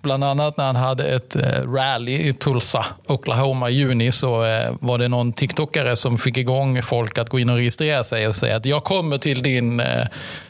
Bland 0.02 0.24
annat 0.24 0.58
när 0.58 0.66
han 0.66 0.76
hade 0.76 1.04
ett 1.04 1.36
eh, 1.36 1.72
rally 1.74 2.12
i 2.12 2.34
Tulsa, 2.34 2.86
Oklahoma 3.08 3.70
i 3.70 3.74
juni 3.74 4.12
så 4.12 4.46
eh, 4.46 4.74
var 4.80 4.98
det 4.98 5.08
någon 5.08 5.34
TikTokare 5.34 5.96
som 5.96 6.18
fick 6.18 6.38
igång 6.38 6.82
folk 6.82 7.18
att 7.18 7.30
gå 7.30 7.40
in 7.40 7.50
och 7.50 7.56
registrera 7.56 8.04
sig 8.04 8.28
och 8.28 8.36
säga 8.36 8.56
att 8.56 8.66
jag 8.66 8.84
kommer 8.84 9.18
till 9.18 9.44
din 9.44 9.80
eh, 9.80 10.08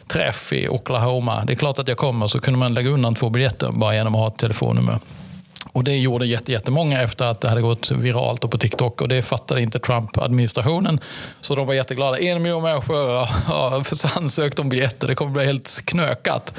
träff 0.08 0.54
i 0.54 0.68
Oklahoma. 0.68 1.44
Det 1.46 1.54
är 1.54 1.56
klart 1.56 1.80
att 1.80 1.88
jag 1.88 1.98
kommer. 1.98 2.28
Så 2.28 2.40
kunde 2.40 2.60
man 2.60 2.74
lägga 2.74 2.90
undan 2.90 3.16
två 3.16 3.30
biljetter 3.30 3.72
bara 3.72 3.96
genom 3.96 4.16
att 4.16 4.22
ha 4.22 4.28
ett 4.28 4.38
telefonnummer. 4.38 5.00
Och 5.72 5.84
Det 5.84 5.98
gjorde 5.98 6.26
jättemånga 6.26 7.02
efter 7.02 7.26
att 7.26 7.42
det 7.42 7.50
hade 7.50 7.62
gått 7.62 7.92
viralt 7.92 8.42
på 8.42 8.58
TikTok 8.58 9.02
och 9.02 9.08
det 9.08 9.22
fattade 9.22 9.62
inte 9.62 9.80
Trump-administrationen. 9.80 11.00
Så 11.42 11.56
de 11.56 11.68
var 11.68 11.74
jätteglada. 11.74 12.20
En 12.20 12.42
miljon 12.42 12.64
människor 12.64 13.26
har 13.46 14.18
ansökt 14.18 14.60
om 14.60 14.70
biljetter. 14.70 15.08
Det 15.08 15.16
kommer 15.16 15.32
bli 15.32 15.46
helt 15.46 15.82
knökat. 15.86 16.54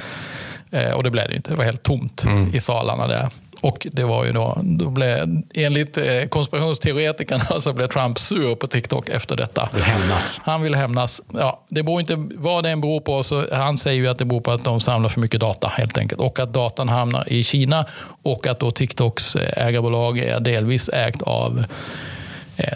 Eh, 0.71 0.91
och 0.91 1.03
det 1.03 1.11
blev 1.11 1.29
det 1.29 1.37
inte. 1.37 1.51
Det 1.51 1.57
var 1.57 1.65
helt 1.65 1.83
tomt 1.83 2.25
mm. 2.25 2.55
i 2.55 2.61
salarna 2.61 3.07
där. 3.07 3.29
Och 3.61 3.87
det 3.93 4.05
var 4.05 4.25
ju 4.25 4.33
då, 4.33 4.59
då 4.63 4.91
blev, 4.91 5.43
enligt 5.55 5.99
eh, 5.99 6.25
konspirationsteoretikerna 6.29 7.45
så 7.61 7.73
blev 7.73 7.89
Trump 7.89 8.19
sur 8.19 8.55
på 8.55 8.67
TikTok 8.67 9.09
efter 9.09 9.37
detta. 9.37 9.69
Vill 9.73 9.83
hämnas. 9.83 10.41
Han 10.45 10.63
vill 10.63 10.75
hämnas. 10.75 11.23
Ja, 11.35 11.65
det 11.69 11.83
beror 11.83 12.01
inte 12.01 12.15
vad 12.17 12.65
det 12.65 12.71
än 12.71 12.81
beror 12.81 13.01
på. 13.01 13.23
Så 13.23 13.47
han 13.53 13.79
säger 13.79 14.03
ju 14.03 14.09
att 14.09 14.19
det 14.19 14.25
beror 14.25 14.41
på 14.41 14.51
att 14.51 14.65
de 14.65 14.81
samlar 14.81 15.09
för 15.09 15.21
mycket 15.21 15.41
data 15.41 15.69
helt 15.69 15.99
enkelt. 15.99 16.21
Och 16.21 16.39
att 16.39 16.53
datan 16.53 16.89
hamnar 16.89 17.33
i 17.33 17.43
Kina 17.43 17.87
och 18.23 18.47
att 18.47 18.61
då 18.61 18.71
TikToks 18.71 19.37
eh, 19.37 19.67
ägarbolag 19.67 20.19
är 20.19 20.41
delvis 20.41 20.89
ägt 20.89 21.23
av 21.23 21.65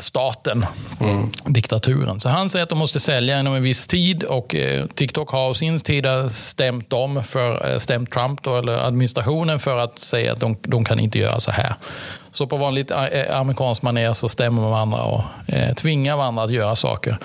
staten, 0.01 0.67
mm. 1.01 1.31
diktaturen. 1.45 2.21
Så 2.21 2.29
han 2.29 2.51
säger 2.51 2.63
att 2.63 2.69
de 2.69 2.79
måste 2.79 3.01
sälja 3.01 3.41
inom 3.41 3.55
en 3.55 3.63
viss 3.63 3.87
tid 3.87 4.23
och 4.23 4.55
eh, 4.55 4.87
TikTok 4.87 5.31
har 5.31 5.41
av 5.41 5.55
sin 5.55 5.81
tid 5.81 6.07
stämt 6.29 6.91
dem, 6.91 7.25
för, 7.25 7.73
eh, 7.73 7.79
stämt 7.79 8.11
Trump 8.11 8.43
då, 8.43 8.57
eller 8.57 8.79
administrationen 8.79 9.59
för 9.59 9.79
att 9.79 9.99
säga 9.99 10.33
att 10.33 10.41
de, 10.41 10.57
de 10.63 10.85
kan 10.85 11.01
inte 11.01 11.19
göra 11.19 11.41
så 11.41 11.51
här. 11.51 11.75
Så 12.33 12.47
på 12.47 12.57
vanligt 12.57 12.93
amerikanskt 13.31 13.83
manér 13.83 14.13
så 14.13 14.29
stämmer 14.29 14.63
man 14.63 14.71
varandra 14.71 15.03
och 15.03 15.23
eh, 15.47 15.75
tvingar 15.75 16.17
varandra 16.17 16.43
att 16.43 16.51
göra 16.51 16.77
saker. 16.77 17.19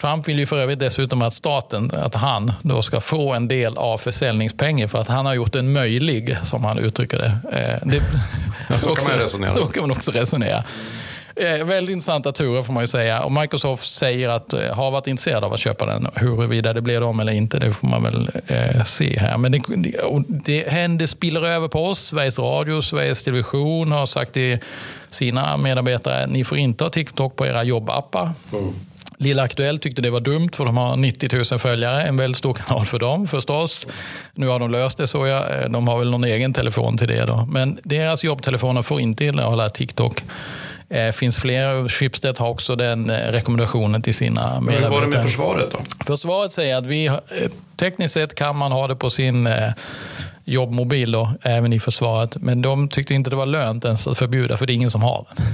Trump 0.00 0.28
vill 0.28 0.38
ju 0.38 0.46
för 0.46 0.58
övrigt 0.58 0.78
dessutom 0.78 1.22
att 1.22 1.34
staten, 1.34 1.90
att 1.94 2.14
han 2.14 2.52
då 2.62 2.82
ska 2.82 3.00
få 3.00 3.34
en 3.34 3.48
del 3.48 3.76
av 3.76 3.98
försäljningspengar 3.98 4.86
för 4.86 4.98
att 4.98 5.08
han 5.08 5.26
har 5.26 5.34
gjort 5.34 5.52
den 5.52 5.72
möjlig, 5.72 6.36
som 6.42 6.64
han 6.64 6.78
uttrycker 6.78 7.18
det. 7.18 7.38
Eh, 7.52 7.88
det 7.88 8.02
ja, 8.68 8.78
så 8.78 8.94
kan 8.94 9.10
man 9.10 9.18
resonera. 9.24 9.54
Så 9.54 9.66
kan 9.66 9.82
man 9.82 9.90
också 9.90 10.10
resonera. 10.10 10.64
Eh, 11.36 11.64
väldigt 11.64 11.92
intressanta 11.92 12.32
turer 12.32 12.62
får 12.62 12.72
man 12.72 12.82
ju 12.82 12.86
säga. 12.86 13.22
Och 13.22 13.32
Microsoft 13.32 13.94
säger 13.94 14.28
att 14.28 14.52
eh, 14.52 14.74
har 14.74 14.90
varit 14.90 15.06
intresserade 15.06 15.46
av 15.46 15.52
att 15.52 15.60
köpa 15.60 15.86
den. 15.86 16.08
Huruvida 16.14 16.72
det 16.72 16.80
blir 16.80 17.00
dem 17.00 17.20
eller 17.20 17.32
inte, 17.32 17.58
det 17.58 17.72
får 17.72 17.88
man 17.88 18.02
väl 18.02 18.30
eh, 18.46 18.84
se 18.84 19.18
här. 19.18 19.38
Men 19.38 19.52
det, 19.52 19.62
det, 19.76 19.92
det 20.28 20.68
händer, 20.68 21.06
spiller 21.06 21.46
över 21.46 21.68
på 21.68 21.86
oss. 21.86 22.00
Sveriges 22.00 22.38
Radio, 22.38 22.82
Sveriges 22.82 23.22
Television 23.22 23.92
har 23.92 24.06
sagt 24.06 24.32
till 24.32 24.58
sina 25.10 25.56
medarbetare, 25.56 26.26
ni 26.26 26.44
får 26.44 26.58
inte 26.58 26.84
ha 26.84 26.90
TikTok 26.90 27.36
på 27.36 27.46
era 27.46 27.62
jobbappar. 27.62 28.32
Mm. 28.52 28.74
Lilla 29.16 29.42
Aktuellt 29.42 29.82
tyckte 29.82 30.02
det 30.02 30.10
var 30.10 30.20
dumt 30.20 30.50
för 30.52 30.64
de 30.64 30.76
har 30.76 30.96
90 30.96 31.36
000 31.50 31.58
följare, 31.58 32.02
en 32.02 32.16
väldigt 32.16 32.36
stor 32.36 32.54
kanal 32.54 32.86
för 32.86 32.98
dem 32.98 33.26
förstås. 33.26 33.86
Nu 34.34 34.48
har 34.48 34.58
de 34.58 34.70
löst 34.70 34.98
det 34.98 35.06
så 35.06 35.26
ja, 35.26 35.68
de 35.68 35.88
har 35.88 35.98
väl 35.98 36.10
någon 36.10 36.24
egen 36.24 36.52
telefon 36.52 36.98
till 36.98 37.08
det 37.08 37.24
då. 37.24 37.48
Men 37.50 37.78
deras 37.82 38.24
jobbtelefoner 38.24 38.82
får 38.82 39.00
inte 39.00 39.24
innehålla 39.24 39.68
TikTok. 39.68 40.22
Eh, 40.90 41.12
finns 41.12 41.38
fler. 41.38 41.88
Schibsted 41.88 42.38
har 42.38 42.48
också 42.48 42.76
den 42.76 43.10
eh, 43.10 43.16
rekommendationen 43.16 44.02
till 44.02 44.14
sina 44.14 44.60
medarbetare. 44.60 44.84
Hur 44.84 44.90
var 44.90 45.00
det 45.00 45.06
med 45.06 45.22
försvaret 45.22 45.68
då? 45.72 45.78
Försvaret 46.04 46.52
säger 46.52 46.76
att 46.76 46.86
vi, 46.86 47.06
eh, 47.06 47.16
tekniskt 47.76 48.14
sett 48.14 48.34
kan 48.34 48.56
man 48.56 48.72
ha 48.72 48.88
det 48.88 48.96
på 48.96 49.10
sin 49.10 49.48
jobbmobil 50.44 51.12
då, 51.12 51.32
även 51.42 51.72
i 51.72 51.80
försvaret. 51.80 52.36
Men 52.36 52.62
de 52.62 52.88
tyckte 52.88 53.14
inte 53.14 53.30
det 53.30 53.36
var 53.36 53.46
lönt 53.46 53.84
ens 53.84 54.06
att 54.06 54.18
förbjuda 54.18 54.56
för 54.56 54.66
det 54.66 54.72
är 54.72 54.74
ingen 54.74 54.90
som 54.90 55.02
har 55.02 55.26
den. 55.36 55.46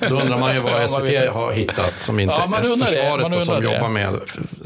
Då 0.08 0.20
undrar 0.20 0.38
man 0.38 0.54
ju 0.54 0.60
vad 0.60 0.90
SVT 0.90 1.32
har 1.32 1.52
hittat 1.52 1.94
som 1.98 2.20
inte 2.20 2.34
ja, 2.34 2.56
är 2.58 2.84
försvaret 2.86 3.36
och 3.36 3.42
som 3.42 3.60
det. 3.60 3.72
jobbar 3.72 3.88
med 3.88 4.14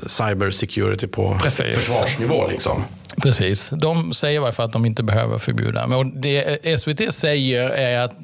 cyber 0.07 0.51
security 0.51 1.07
på 1.07 1.39
Precis. 1.43 1.77
försvarsnivå. 1.77 2.49
Liksom. 2.49 2.85
Precis. 3.23 3.71
De 3.71 4.15
säger 4.15 4.41
varför 4.41 4.63
att 4.63 4.73
de 4.73 4.87
inte 4.87 5.03
behöver 5.03 5.39
förbjuda. 5.39 5.87
Men 5.87 6.21
det 6.21 6.81
SVT 6.81 7.15
säger 7.15 7.71
är 7.71 7.99
att, 7.99 8.15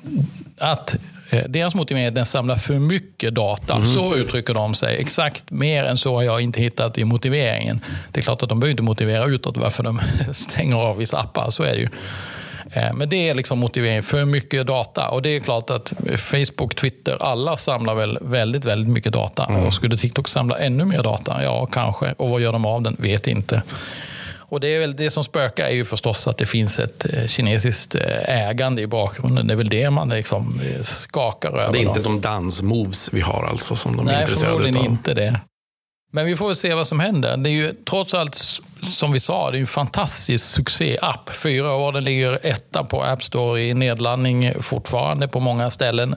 att 0.58 0.94
Eh, 0.94 0.98
deras 1.48 1.74
motivering 1.74 2.04
är 2.04 2.08
att 2.08 2.14
den 2.14 2.26
samlar 2.26 2.56
för 2.56 2.74
mycket 2.74 3.34
data. 3.34 3.74
Mm. 3.74 3.84
Så 3.84 4.16
uttrycker 4.16 4.54
de 4.54 4.74
sig. 4.74 4.96
Exakt 4.96 5.50
mer 5.50 5.84
än 5.84 5.98
så 5.98 6.14
har 6.14 6.22
jag 6.22 6.40
inte 6.40 6.60
hittat 6.60 6.98
i 6.98 7.04
motiveringen. 7.04 7.80
Det 8.12 8.20
är 8.20 8.22
klart 8.22 8.42
att 8.42 8.48
de 8.48 8.60
behöver 8.60 8.70
inte 8.70 8.82
motivera 8.82 9.24
utåt 9.24 9.56
varför 9.56 9.82
de 9.82 10.00
stänger 10.32 10.76
av 10.76 10.96
vissa 10.96 11.18
appar. 11.18 11.50
Så 11.50 11.62
är 11.62 11.72
det 11.72 11.80
ju. 11.80 11.88
Eh, 12.72 12.92
men 12.94 13.08
det 13.08 13.28
är 13.28 13.34
liksom 13.34 13.58
motiveringen 13.58 14.02
för 14.02 14.24
mycket 14.24 14.66
data. 14.66 15.08
Och 15.08 15.22
det 15.22 15.28
är 15.28 15.40
klart 15.40 15.70
att 15.70 15.92
Facebook, 16.16 16.74
Twitter, 16.74 17.16
alla 17.20 17.56
samlar 17.56 17.94
väl 17.94 18.18
väldigt, 18.20 18.64
väldigt 18.64 18.88
mycket 18.88 19.12
data. 19.12 19.44
Mm. 19.44 19.66
Och 19.66 19.74
skulle 19.74 19.96
TikTok 19.96 20.28
samla 20.28 20.58
ännu 20.58 20.84
mer 20.84 21.02
data? 21.02 21.42
Ja, 21.42 21.66
kanske. 21.66 22.14
Och 22.16 22.30
vad 22.30 22.40
gör 22.40 22.52
de 22.52 22.66
av 22.66 22.82
den? 22.82 22.96
Vet 22.98 23.26
inte. 23.26 23.62
Och 24.52 24.60
det, 24.60 24.68
är 24.68 24.80
väl 24.80 24.96
det 24.96 25.10
som 25.10 25.24
spökar 25.24 25.64
är 25.64 25.70
ju 25.70 25.84
förstås 25.84 26.26
att 26.26 26.38
det 26.38 26.46
finns 26.46 26.78
ett 26.78 27.14
eh, 27.14 27.26
kinesiskt 27.26 27.94
eh, 27.94 28.48
ägande 28.48 28.82
i 28.82 28.86
bakgrunden. 28.86 29.46
Det 29.46 29.54
är 29.54 29.56
väl 29.56 29.68
det 29.68 29.90
man 29.90 30.08
liksom 30.08 30.60
eh, 30.64 30.82
skakar 30.82 31.48
över. 31.48 31.72
Det 31.72 31.78
är 31.78 31.80
inte 31.80 32.00
de 32.00 32.20
dansmoves 32.20 33.12
vi 33.12 33.20
har 33.20 33.46
alltså 33.50 33.76
som 33.76 33.96
de 33.96 34.08
är 34.08 34.20
intresserade 34.20 34.54
av? 34.54 34.60
Nej, 34.60 34.72
förmodligen 34.72 34.92
inte 34.92 35.14
det. 35.14 35.40
Men 36.12 36.26
vi 36.26 36.36
får 36.36 36.46
väl 36.46 36.56
se 36.56 36.74
vad 36.74 36.86
som 36.86 37.00
händer. 37.00 37.36
Det 37.36 37.50
är 37.50 37.52
ju 37.52 37.74
trots 37.90 38.14
allt, 38.14 38.34
som 38.82 39.12
vi 39.12 39.20
sa, 39.20 39.50
det 39.50 39.58
är 39.58 39.60
en 39.60 39.66
fantastisk 39.66 40.44
succé-app. 40.44 41.30
Fyra 41.34 41.74
år, 41.74 41.92
den 41.92 42.04
ligger 42.04 42.46
etta 42.46 42.84
på 42.84 43.02
App 43.02 43.24
Store 43.24 43.62
i 43.62 43.74
nedladdning 43.74 44.62
fortfarande 44.62 45.28
på 45.28 45.40
många 45.40 45.70
ställen. 45.70 46.16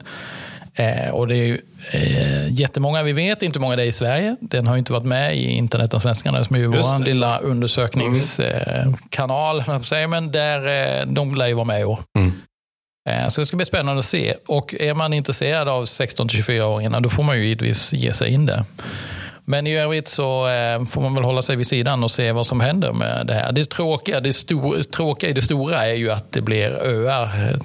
Eh, 0.76 1.10
och 1.10 1.28
det 1.28 1.36
är 1.36 1.46
ju, 1.46 1.62
eh, 1.92 2.54
jättemånga, 2.54 3.04
vi 3.04 3.14
vet 3.14 3.42
inte 3.42 3.60
många 3.60 3.76
det 3.76 3.84
är 3.84 3.88
i 3.88 3.92
Sverige. 3.92 4.36
Den 4.42 4.68
har 4.68 4.78
inte 4.78 4.94
varit 4.94 5.06
med 5.06 5.38
i 5.38 5.50
internet 5.50 5.94
av 5.94 6.00
svenskarna 6.00 6.46
som 6.46 6.56
är 6.56 6.68
vår 6.68 7.06
lilla 7.06 7.38
undersökningskanal. 7.38 9.64
Mm. 9.68 10.10
men 10.10 10.32
där, 10.32 11.00
eh, 11.02 11.06
de 11.08 11.36
lär 11.36 11.48
ju 11.48 11.54
vara 11.54 11.66
med 11.66 11.82
i 11.82 11.84
år. 11.84 12.00
Mm. 12.18 12.32
Eh, 13.10 13.28
så 13.28 13.42
det 13.42 13.48
ska 13.48 13.58
bli 13.58 13.66
spännande 13.66 14.00
att 14.00 14.06
se. 14.06 14.36
Och 14.48 14.76
är 14.80 14.94
man 14.94 15.14
intresserad 15.14 15.68
av 15.68 15.86
16-24-åringarna 15.86 17.00
då 17.00 17.10
får 17.10 17.24
man 17.24 17.38
ju 17.38 17.44
givetvis 17.44 17.94
ge 17.94 18.14
sig 18.14 18.34
in 18.34 18.46
där. 18.46 18.64
Men 19.48 19.68
i 19.68 19.78
övrigt 19.78 20.08
så 20.08 20.48
eh, 20.48 20.86
får 20.86 21.02
man 21.02 21.16
väl 21.16 21.24
hålla 21.24 21.42
sig 21.42 21.56
vid 21.56 21.68
sidan 21.68 22.04
och 22.04 22.12
se 22.12 22.32
vad 22.32 22.48
som 22.48 22.60
händer 22.60 22.94
med 22.94 23.28
det 23.28 23.34
här. 23.34 23.52
Det 23.52 23.70
tråkiga, 23.70 24.20
det 24.20 24.34
stor, 24.34 24.82
tråkiga 24.82 25.30
i 25.30 25.34
det 25.34 25.42
stora 25.42 25.86
är 25.86 25.94
ju 25.94 26.12
att 26.12 26.32
det 26.32 26.42
blir 26.42 26.70
öar 26.70 27.58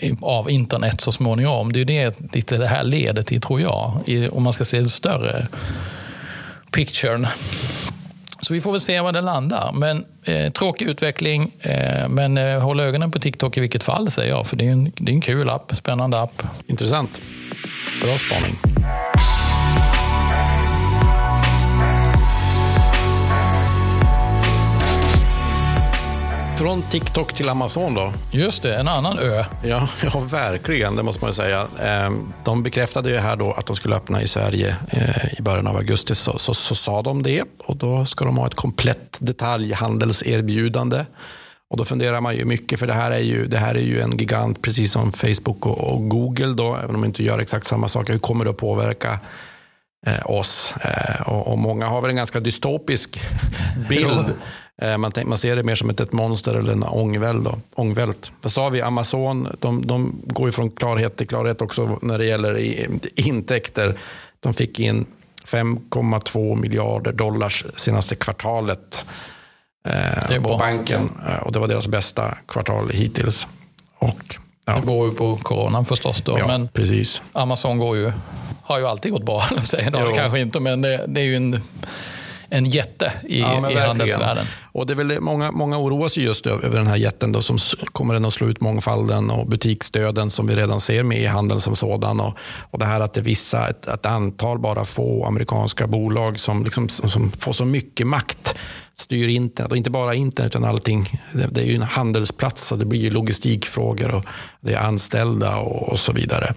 eh, 0.00 0.14
av 0.20 0.50
internet 0.50 1.00
så 1.00 1.12
småningom. 1.12 1.72
Det 1.72 1.80
är 1.80 1.84
det 1.84 2.48
det 2.48 2.66
här 2.66 2.84
leder 2.84 3.22
till, 3.22 3.40
tror 3.40 3.60
jag, 3.60 4.00
om 4.32 4.42
man 4.42 4.52
ska 4.52 4.64
se 4.64 4.84
större 4.88 5.46
picturen. 6.70 7.26
Så 8.42 8.54
vi 8.54 8.60
får 8.60 8.72
väl 8.72 8.80
se 8.80 9.00
var 9.00 9.12
det 9.12 9.20
landar. 9.20 9.72
Men 9.72 10.04
eh, 10.24 10.52
tråkig 10.52 10.88
utveckling, 10.88 11.52
eh, 11.60 12.08
men 12.08 12.38
eh, 12.38 12.60
håll 12.60 12.80
ögonen 12.80 13.10
på 13.10 13.18
TikTok 13.18 13.56
i 13.56 13.60
vilket 13.60 13.84
fall, 13.84 14.10
säger 14.10 14.30
jag. 14.30 14.46
För 14.46 14.56
det 14.56 14.66
är 14.66 14.72
en, 14.72 14.92
det 14.96 15.12
är 15.12 15.14
en 15.14 15.20
kul 15.20 15.50
app, 15.50 15.76
spännande 15.76 16.20
app. 16.20 16.42
Intressant. 16.66 17.22
Bra 18.02 18.18
spaning. 18.18 18.71
Från 26.58 26.82
TikTok 26.82 27.32
till 27.32 27.48
Amazon 27.48 27.94
då. 27.94 28.12
Just 28.30 28.62
det, 28.62 28.76
en 28.76 28.88
annan 28.88 29.18
ö. 29.18 29.44
Ja, 29.62 29.88
ja 30.02 30.20
verkligen, 30.20 30.96
det 30.96 31.02
måste 31.02 31.24
man 31.24 31.34
säga. 31.34 31.66
Ehm, 31.80 32.32
de 32.44 32.62
bekräftade 32.62 33.10
ju 33.10 33.16
här 33.16 33.36
då 33.36 33.52
att 33.52 33.66
de 33.66 33.76
skulle 33.76 33.96
öppna 33.96 34.22
i 34.22 34.28
Sverige 34.28 34.76
eh, 34.88 35.38
i 35.38 35.42
början 35.42 35.66
av 35.66 35.76
augusti. 35.76 36.14
Så, 36.14 36.38
så, 36.38 36.54
så 36.54 36.74
sa 36.74 37.02
de 37.02 37.22
det 37.22 37.44
och 37.58 37.76
då 37.76 38.04
ska 38.04 38.24
de 38.24 38.38
ha 38.38 38.46
ett 38.46 38.54
komplett 38.54 39.18
detaljhandelserbjudande. 39.20 41.04
Och 41.70 41.76
då 41.76 41.84
funderar 41.84 42.20
man 42.20 42.36
ju 42.36 42.44
mycket, 42.44 42.78
för 42.78 42.86
det 42.86 42.94
här 42.94 43.10
är 43.10 43.18
ju, 43.18 43.46
det 43.46 43.58
här 43.58 43.74
är 43.74 43.80
ju 43.80 44.00
en 44.00 44.18
gigant, 44.18 44.62
precis 44.62 44.92
som 44.92 45.12
Facebook 45.12 45.66
och, 45.66 45.92
och 45.92 46.08
Google, 46.08 46.54
då, 46.54 46.76
även 46.76 46.94
om 46.94 47.00
de 47.00 47.04
inte 47.04 47.22
gör 47.22 47.38
exakt 47.38 47.66
samma 47.66 47.88
saker. 47.88 48.12
Hur 48.12 48.20
kommer 48.20 48.44
det 48.44 48.50
att 48.50 48.56
påverka 48.56 49.20
eh, 50.06 50.30
oss? 50.30 50.74
Eh, 50.80 51.28
och, 51.28 51.46
och, 51.52 51.58
många 51.58 51.86
har 51.86 52.00
väl 52.00 52.10
en 52.10 52.16
ganska 52.16 52.40
dystopisk 52.40 53.20
bild 53.88 54.34
man, 54.98 55.12
tänk, 55.12 55.28
man 55.28 55.38
ser 55.38 55.56
det 55.56 55.62
mer 55.62 55.74
som 55.74 55.90
ett, 55.90 56.00
ett 56.00 56.12
monster 56.12 56.54
eller 56.54 56.72
en 56.72 56.82
ångvält. 56.82 57.44
Då. 57.44 57.58
ångvält. 57.74 58.32
Vad 58.42 58.52
sa 58.52 58.68
vi? 58.68 58.80
Amazon 58.80 59.48
de, 59.60 59.86
de 59.86 60.22
går 60.26 60.48
ju 60.48 60.52
från 60.52 60.70
klarhet 60.70 61.16
till 61.16 61.28
klarhet 61.28 61.62
också 61.62 61.98
när 62.02 62.18
det 62.18 62.24
gäller 62.24 62.58
intäkter. 63.16 63.98
De 64.40 64.54
fick 64.54 64.80
in 64.80 65.06
5,2 65.46 66.56
miljarder 66.56 67.12
dollars 67.12 67.64
senaste 67.76 68.14
kvartalet 68.14 69.04
eh, 69.88 70.42
på 70.42 70.56
banken. 70.56 71.10
Eh, 71.28 71.42
och 71.42 71.52
det 71.52 71.58
var 71.58 71.68
deras 71.68 71.88
bästa 71.88 72.38
kvartal 72.48 72.90
hittills. 72.90 73.48
Och, 73.98 74.36
ja. 74.66 74.76
Det 74.76 74.86
beror 74.86 75.08
ju 75.08 75.14
på 75.14 75.36
coronan 75.36 75.84
förstås. 75.84 76.22
Då, 76.24 76.38
ja, 76.38 76.46
men 76.46 76.68
precis. 76.68 77.22
Amazon 77.32 77.78
går 77.78 77.96
ju, 77.96 78.12
har 78.62 78.78
ju 78.78 78.86
alltid 78.86 79.12
gått 79.12 79.26
bra. 79.26 79.42
Säger 79.64 79.90
det 79.90 80.16
kanske 80.16 80.40
inte, 80.40 80.60
men 80.60 80.82
det, 80.82 81.04
det 81.08 81.20
är 81.20 81.24
ju 81.24 81.36
en 81.36 81.62
en 82.52 82.66
jätte 82.66 83.12
i, 83.28 83.40
ja, 83.40 83.70
i 83.70 83.76
handelsvärlden. 83.76 84.46
Och 84.72 84.86
det 84.86 84.92
är 84.92 84.94
väl 84.94 85.20
många, 85.20 85.50
många 85.50 85.78
oroar 85.78 86.08
sig 86.08 86.24
just 86.24 86.46
över 86.46 86.76
den 86.78 86.86
här 86.86 86.96
jätten 86.96 87.32
då, 87.32 87.42
som 87.42 87.58
kommer 87.84 88.14
den 88.14 88.24
att 88.24 88.32
slå 88.32 88.48
ut 88.48 88.60
mångfalden 88.60 89.30
och 89.30 89.46
butiksdöden 89.46 90.30
som 90.30 90.46
vi 90.46 90.56
redan 90.56 90.80
ser 90.80 91.02
med 91.02 91.18
e-handeln 91.18 91.60
som 91.60 91.76
sådan. 91.76 92.20
Och, 92.20 92.36
och 92.70 92.78
det 92.78 92.84
här 92.84 93.00
att 93.00 93.14
det 93.14 93.20
är 93.20 93.24
vissa, 93.24 93.68
ett, 93.68 93.88
ett 93.88 94.06
antal 94.06 94.58
bara 94.58 94.84
få 94.84 95.24
amerikanska 95.26 95.86
bolag 95.86 96.38
som, 96.38 96.64
liksom, 96.64 96.88
som 96.88 97.30
får 97.30 97.52
så 97.52 97.64
mycket 97.64 98.06
makt 98.06 98.54
styr 98.94 99.28
internet. 99.28 99.70
Och 99.70 99.76
inte 99.76 99.90
bara 99.90 100.14
internet, 100.14 100.52
utan 100.52 100.64
allting. 100.64 101.20
Det, 101.50 101.60
är 101.60 101.64
ju 101.64 101.74
en 101.74 101.82
handelsplats, 101.82 102.72
och 102.72 102.78
det 102.78 102.84
blir 102.84 103.10
logistikfrågor 103.10 104.14
och 104.14 104.24
det 104.60 104.74
är 104.74 104.80
anställda 104.80 105.56
och, 105.56 105.88
och 105.88 105.98
så 105.98 106.12
vidare. 106.12 106.54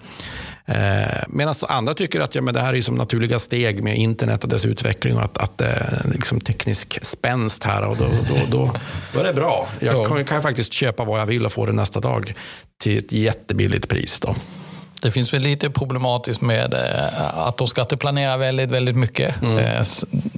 Eh, 0.68 1.24
Medan 1.28 1.56
andra 1.62 1.94
tycker 1.94 2.20
att 2.20 2.36
ja, 2.36 2.42
men 2.42 2.54
det 2.54 2.60
här 2.60 2.76
är 2.76 2.82
som 2.82 2.96
naturliga 2.96 3.40
steg 3.40 3.84
med 3.84 3.98
internet 3.98 4.44
och 4.44 4.50
dess 4.50 4.66
utveckling 4.66 5.16
och 5.16 5.24
att, 5.24 5.38
att 5.38 5.58
det 5.58 5.66
är 5.66 6.12
liksom 6.14 6.42
teknisk 6.42 7.00
spänst 7.02 7.64
här. 7.64 7.88
Och 7.88 7.98
då, 7.98 8.06
då, 8.06 8.36
då, 8.52 8.72
då 9.14 9.20
är 9.20 9.24
det 9.24 9.34
bra. 9.34 9.68
Jag 9.80 10.08
kan, 10.08 10.26
kan 10.26 10.42
faktiskt 10.42 10.74
köpa 10.74 11.06
vad 11.06 11.20
jag 11.20 11.26
vill 11.26 11.46
och 11.46 11.52
få 11.52 11.66
det 11.66 11.74
nästa 11.74 12.00
dag 12.00 12.34
till 12.82 12.98
ett 13.00 13.12
jättebilligt 13.12 13.90
pris. 13.90 14.20
Då. 14.20 14.36
Det 15.06 15.12
finns 15.12 15.34
väl 15.34 15.42
lite 15.42 15.70
problematiskt 15.70 16.42
med 16.42 16.74
eh, 16.74 17.48
att 17.48 17.58
de 17.58 17.68
skatteplanerar 17.68 18.38
väldigt, 18.38 18.70
väldigt 18.70 18.96
mycket. 18.96 19.42
Mm. 19.42 19.58
Eh, 19.58 19.84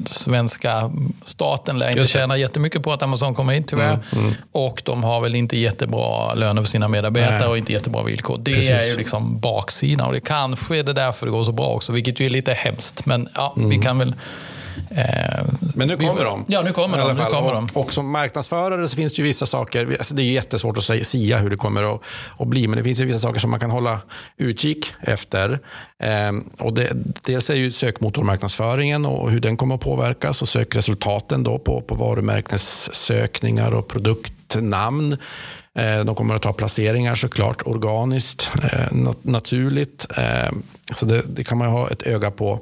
svenska 0.05 0.91
staten 1.23 1.79
lär 1.79 1.89
inte 1.89 2.05
tjäna 2.05 2.37
jättemycket 2.37 2.83
på 2.83 2.93
att 2.93 3.03
Amazon 3.03 3.35
kommer 3.35 3.53
in 3.53 3.63
tyvärr. 3.63 3.93
Mm. 3.93 4.25
Mm. 4.25 4.33
Och 4.51 4.81
de 4.85 5.03
har 5.03 5.21
väl 5.21 5.35
inte 5.35 5.57
jättebra 5.57 6.33
löner 6.33 6.61
för 6.61 6.69
sina 6.69 6.87
medarbetare 6.87 7.39
Nej. 7.39 7.47
och 7.47 7.57
inte 7.57 7.73
jättebra 7.73 8.03
villkor. 8.03 8.37
Det 8.37 8.53
Precis. 8.53 8.69
är 8.69 8.83
ju 8.83 8.97
liksom 8.97 9.39
baksidan 9.39 10.07
och 10.07 10.13
det 10.13 10.19
kanske 10.19 10.77
är 10.77 10.83
det 10.83 10.93
därför 10.93 11.25
det 11.25 11.31
går 11.31 11.45
så 11.45 11.51
bra 11.51 11.67
också, 11.67 11.93
vilket 11.93 12.19
ju 12.19 12.25
är 12.25 12.29
lite 12.29 12.53
hemskt. 12.53 13.05
Men 13.05 13.29
ja, 13.35 13.53
vi 13.55 13.63
mm. 13.63 13.81
kan 13.81 13.99
väl 13.99 14.15
Men 15.75 15.87
nu 15.87 15.97
kommer 15.97 16.25
de. 16.25 16.45
Ja, 16.47 16.61
nu 16.61 16.73
kommer 16.73 16.97
de. 16.97 17.17
Nu 17.17 17.23
kommer 17.23 17.53
de. 17.53 17.69
Och, 17.73 17.85
och, 17.85 17.93
som 17.93 18.11
marknadsförare 18.11 18.89
så 18.89 18.95
finns 18.95 19.13
det 19.13 19.17
ju 19.17 19.23
vissa 19.23 19.45
saker, 19.45 19.95
alltså 19.99 20.15
det 20.15 20.21
är 20.21 20.31
jättesvårt 20.31 20.77
att 20.77 20.83
säga 20.83 21.37
hur 21.37 21.49
det 21.49 21.55
kommer 21.55 21.95
att, 21.95 22.01
att, 22.39 22.47
bli, 22.47 22.67
men 22.67 22.77
det 22.77 22.83
finns 22.83 22.99
ju 22.99 23.05
vissa 23.05 23.19
saker 23.19 23.39
som 23.39 23.51
man 23.51 23.59
kan 23.59 23.71
hålla 23.71 23.99
utkik 24.37 24.93
efter. 25.01 25.59
Eh, 25.99 26.31
och 26.59 26.73
det, 26.73 26.91
dels 27.21 27.49
är 27.49 27.55
ju 27.55 27.71
sökmotormarknadsföringen 27.71 29.05
och 29.05 29.31
hur 29.31 29.39
den 29.39 29.57
kommer 29.57 29.75
att 29.75 29.81
påverkas 29.81 30.41
och 30.41 30.47
sökresultaten 30.47 31.43
då 31.43 31.59
på, 31.59 31.81
på 31.81 31.95
varumärkessökningar 31.95 33.73
och 33.73 33.87
produktnamn. 33.87 35.17
Eh, 35.77 36.05
de 36.05 36.15
kommer 36.15 36.35
att 36.35 36.41
ta 36.41 36.53
placeringar 36.53 37.15
såklart 37.15 37.61
organiskt, 37.65 38.49
eh, 38.63 38.97
naturligt. 39.21 40.07
Så 40.93 41.05
det, 41.05 41.21
det, 41.27 41.43
kan 41.43 41.57
man 41.57 41.67
ha 41.67 41.89
ett 41.89 42.01
öga 42.01 42.31
på. 42.31 42.59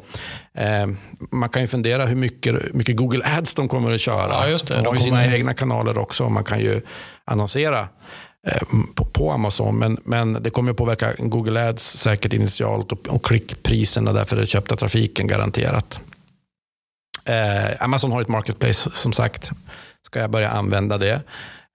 Eh, 0.54 0.88
man 1.32 1.50
kan 1.50 1.62
ju 1.62 1.68
fundera 1.68 2.06
hur 2.06 2.16
mycket, 2.16 2.74
mycket 2.74 2.96
Google 2.96 3.26
Ads 3.38 3.54
de 3.54 3.68
kommer 3.68 3.92
att 3.92 4.02
köra. 4.02 4.30
Ja, 4.30 4.48
just 4.48 4.68
det. 4.68 4.76
De 4.76 4.86
har 4.86 4.94
ju 4.96 5.00
sina 5.00 5.26
egna 5.26 5.54
kanaler 5.54 5.98
också. 5.98 6.30
Man 6.30 6.44
kan 6.44 6.60
ju 6.60 6.82
annonsera 7.26 7.88
eh, 8.48 8.62
på, 8.96 9.06
på, 9.06 9.32
Amazon. 9.32 9.80
Men, 9.80 9.98
men 10.04 10.34
det 10.34 10.50
kommer 10.50 10.72
att 10.72 10.78
påverka 10.78 11.14
Google 11.18 11.70
Ads 11.70 11.98
säkert 11.98 12.34
initialt 12.34 12.92
och, 12.92 13.08
och 13.08 13.26
klickpriserna 13.26 14.14
därför 14.14 14.38
är 14.38 14.46
köpta 14.46 14.76
trafiken 14.76 15.28
garanterat. 15.28 16.00
Eh, 17.26 17.84
Amazon 17.84 18.12
har 18.12 18.22
ett 18.22 18.28
marketplace 18.28 18.90
som 18.94 19.14
sagt. 19.14 19.52
Ska 20.06 20.20
jag 20.20 20.30
börja 20.30 20.50
använda 20.50 20.98
det? 20.98 21.22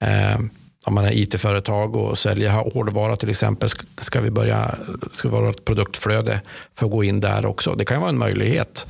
Eh, 0.04 0.38
om 0.86 0.94
man 0.94 1.04
är 1.04 1.12
it-företag 1.12 1.96
och 1.96 2.18
säljer 2.18 2.50
hårdvara 2.50 3.16
till 3.16 3.30
exempel, 3.30 3.68
ska 4.00 4.20
vi 4.20 4.30
börja, 4.30 4.74
ska 5.10 5.28
vi 5.28 5.32
vara 5.32 5.50
ett 5.50 5.64
produktflöde 5.64 6.40
för 6.74 6.86
att 6.86 6.92
gå 6.92 7.04
in 7.04 7.20
där 7.20 7.46
också. 7.46 7.74
Det 7.74 7.84
kan 7.84 8.00
vara 8.00 8.10
en 8.10 8.18
möjlighet. 8.18 8.86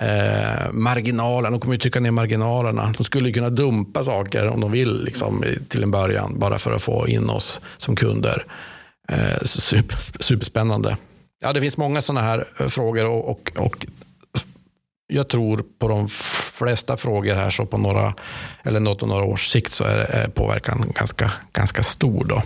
Eh, 0.00 0.72
marginalen, 0.72 1.52
de 1.52 1.60
kommer 1.60 1.74
ju 1.74 1.78
trycka 1.78 2.00
ner 2.00 2.10
marginalerna. 2.10 2.94
De 2.98 3.04
skulle 3.04 3.32
kunna 3.32 3.50
dumpa 3.50 4.04
saker 4.04 4.46
om 4.46 4.60
de 4.60 4.72
vill 4.72 5.04
liksom, 5.04 5.44
till 5.68 5.82
en 5.82 5.90
början, 5.90 6.38
bara 6.38 6.58
för 6.58 6.72
att 6.72 6.82
få 6.82 7.08
in 7.08 7.30
oss 7.30 7.60
som 7.76 7.96
kunder. 7.96 8.44
Eh, 9.08 9.42
super, 9.44 10.22
superspännande. 10.22 10.96
Ja, 11.40 11.52
det 11.52 11.60
finns 11.60 11.76
många 11.76 12.02
sådana 12.02 12.26
här 12.26 12.44
eh, 12.58 12.66
frågor 12.68 13.04
och, 13.04 13.28
och, 13.28 13.52
och 13.56 13.86
jag 15.06 15.28
tror 15.28 15.64
på 15.78 15.88
de 15.88 16.08
flesta 16.54 16.96
frågor 16.96 17.34
här 17.34 17.50
så 17.50 17.66
på 17.66 17.78
några, 17.78 18.14
eller 18.62 18.80
något 18.80 19.02
och 19.02 19.08
några 19.08 19.24
års 19.24 19.46
sikt 19.46 19.72
så 19.72 19.84
är 19.84 20.28
påverkan 20.34 20.92
ganska, 20.94 21.32
ganska 21.52 21.82
stor. 21.82 22.24
Då. 22.24 22.42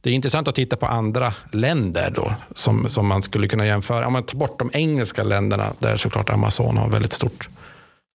Det 0.00 0.10
är 0.10 0.14
intressant 0.14 0.48
att 0.48 0.54
titta 0.54 0.76
på 0.76 0.86
andra 0.86 1.34
länder 1.52 2.12
då, 2.14 2.34
som, 2.54 2.88
som 2.88 3.06
man 3.06 3.22
skulle 3.22 3.48
kunna 3.48 3.66
jämföra. 3.66 4.06
Om 4.06 4.12
man 4.12 4.22
tar 4.22 4.38
bort 4.38 4.58
de 4.58 4.70
engelska 4.72 5.22
länderna 5.22 5.72
där 5.78 5.96
såklart 5.96 6.30
Amazon 6.30 6.76
har 6.76 6.88
väldigt 6.88 7.12
stort, 7.12 7.48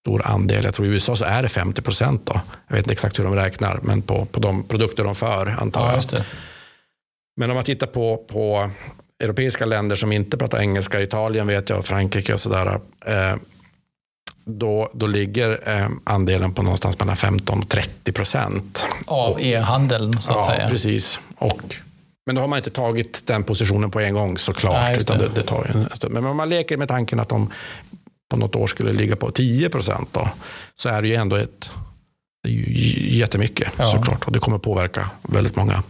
stor 0.06 0.22
andel. 0.26 0.64
Jag 0.64 0.74
tror 0.74 0.88
i 0.88 0.92
USA 0.92 1.16
så 1.16 1.26
är 1.26 1.44
det 1.44 1.50
50 1.50 1.82
procent. 1.82 2.30
Jag 2.68 2.76
vet 2.76 2.78
inte 2.78 2.92
exakt 2.92 3.20
hur 3.20 3.24
de 3.24 3.36
räknar, 3.36 3.80
men 3.84 4.02
på, 4.02 4.26
på 4.26 4.40
de 4.40 4.64
produkter 4.64 5.04
de 5.04 5.16
för 5.16 5.56
antar 5.60 5.92
jag. 5.92 6.04
Ja, 6.12 6.24
men 7.38 7.50
om 7.50 7.56
man 7.56 7.66
tittar 7.66 7.88
på, 7.88 8.18
på 8.18 8.70
europeiska 9.24 9.66
länder 9.66 9.96
som 9.96 10.12
inte 10.12 10.38
pratar 10.38 10.60
engelska, 10.60 11.02
Italien 11.02 11.48
vet 11.48 11.70
jag, 11.70 11.86
Frankrike 11.86 12.34
och 12.34 12.40
sådär. 12.40 12.80
Eh, 13.06 13.36
då, 14.46 14.90
då 14.94 15.08
ligger 15.08 15.70
eh, 15.70 15.90
andelen 16.04 16.54
på 16.54 16.64
någonstans 16.64 17.00
mellan 17.00 17.18
15 17.18 17.60
och 17.60 17.70
30 17.70 18.12
procent. 18.12 18.88
Av 19.08 19.42
e-handeln 19.42 20.14
så 20.14 20.32
att 20.32 20.38
ja, 20.38 20.56
säga. 20.56 20.70
precis. 20.70 21.20
Och, 21.38 21.76
men 22.26 22.36
då 22.36 22.42
har 22.42 22.48
man 22.48 22.58
inte 22.58 22.70
tagit 22.70 23.22
den 23.26 23.44
positionen 23.44 23.92
på 23.92 24.00
en 24.00 24.14
gång 24.14 24.38
såklart. 24.38 24.74
Nej, 24.74 24.98
utan 25.00 25.18
det, 25.18 25.30
det 25.36 25.42
tar 25.42 25.64
en 25.64 25.90
stund. 25.98 26.14
Men 26.14 26.26
om 26.26 26.38
man 26.38 26.50
leker 26.50 26.78
med 26.78 26.88
tanken 26.88 27.20
att 27.20 27.30
de 27.30 27.52
på 28.30 28.38
något 28.38 28.56
år 28.56 28.68
skulle 28.68 28.94
ligga 28.94 29.16
på 29.16 29.32
10 29.32 29.70
procent 29.70 30.18
så 30.76 30.90
är 30.90 31.02
det 31.02 31.08
ju 31.08 31.16
ändå 31.16 31.36
ett, 31.36 31.72
det 32.44 32.50
är 32.50 32.54
ju 32.54 33.18
jättemycket 33.18 33.74
ja. 33.78 33.88
såklart. 33.88 34.26
Och 34.26 34.32
det 34.32 34.40
kommer 34.40 34.58
påverka 34.58 35.10
väldigt 35.22 35.56
många 35.56 35.84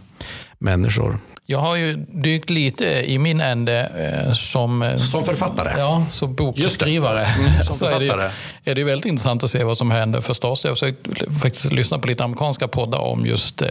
människor. 0.58 1.18
Jag 1.48 1.58
har 1.58 1.76
ju 1.76 2.06
dykt 2.08 2.50
lite 2.50 2.84
i 2.84 3.18
min 3.18 3.40
ände 3.40 3.90
eh, 4.26 4.34
som... 4.34 4.82
Eh, 4.82 4.96
som 4.96 5.24
författare? 5.24 5.80
Ja, 5.80 6.06
som 6.10 6.34
bokskrivare. 6.34 7.24
Mm, 7.24 7.62
som 7.62 7.78
författare. 7.88 8.30
Är, 8.70 8.74
det, 8.74 8.84
väldigt 8.84 9.06
intressant 9.06 9.44
att 9.44 9.50
se 9.50 9.64
vad 9.64 9.78
som 9.78 9.90
händer 9.90 10.20
förstås. 10.20 10.64
Jag 10.64 10.70
har 10.70 10.94
faktiskt 11.40 11.72
lyssna 11.72 11.98
på 11.98 12.08
lite 12.08 12.24
amerikanska 12.24 12.68
poddar 12.68 12.98
om 12.98 13.26
just 13.26 13.62
eh, 13.62 13.68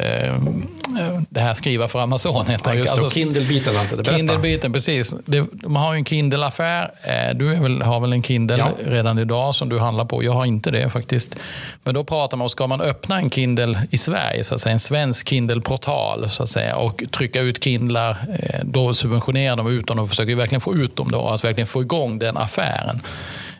det 1.30 1.40
här 1.40 1.54
skriva 1.54 1.88
för 1.88 2.00
Amazon. 2.00 2.46
Helt 2.48 2.66
ja, 2.66 2.74
det. 2.74 2.90
Alltså, 2.90 3.10
Kindle-biten. 3.10 3.74
Kindle-biten, 4.04 4.74
precis. 4.74 5.16
Det, 5.25 5.46
man 5.52 5.84
har 5.84 5.94
ju 5.94 5.98
en 5.98 6.06
Kindle-affär. 6.06 6.92
Eh, 7.04 7.36
du 7.36 7.46
väl, 7.46 7.82
har 7.82 8.00
väl 8.00 8.14
en 8.14 8.24
Kindle 8.24 8.58
ja. 8.58 8.70
redan 8.86 9.20
idag 9.20 9.56
som 9.56 9.70
du 9.70 9.80
handlar 9.80 10.06
på. 10.06 10.24
Jag 10.24 10.32
har 10.32 10.46
inte 10.46 10.72
det 10.72 10.90
faktiskt. 10.90 11.36
Men 11.84 11.94
då 11.94 12.04
pratar 12.04 12.38
man 12.38 12.46
om, 12.46 12.50
ska 12.50 12.68
man 12.68 12.82
öppna 12.82 13.18
en 13.18 13.30
Kindle 13.30 13.80
i 13.92 13.98
Sverige, 13.98 14.44
så 14.44 14.56
att 14.56 14.62
säga, 14.62 14.74
en 14.74 14.80
svensk 14.80 15.30
Kindle-portal 15.30 16.30
så 16.30 16.44
att 16.44 16.50
säga, 16.50 16.75
och 16.75 17.04
trycka 17.12 17.42
ut 17.42 17.64
Kindlar, 17.64 18.18
eh, 18.40 18.60
då 18.64 18.94
subventionerar 18.94 19.56
de 19.56 19.68
ut 19.68 19.88
dem 19.88 20.00
och 20.00 20.10
försöker 20.10 20.36
verkligen 20.36 20.62
få 20.62 20.75
ut 20.75 20.96
dem 20.96 21.12
då, 21.12 21.28
alltså 21.28 21.48
verkligen 21.48 21.68
få 21.68 21.82
igång 21.82 22.20
den 22.20 22.38
affären. 22.38 23.02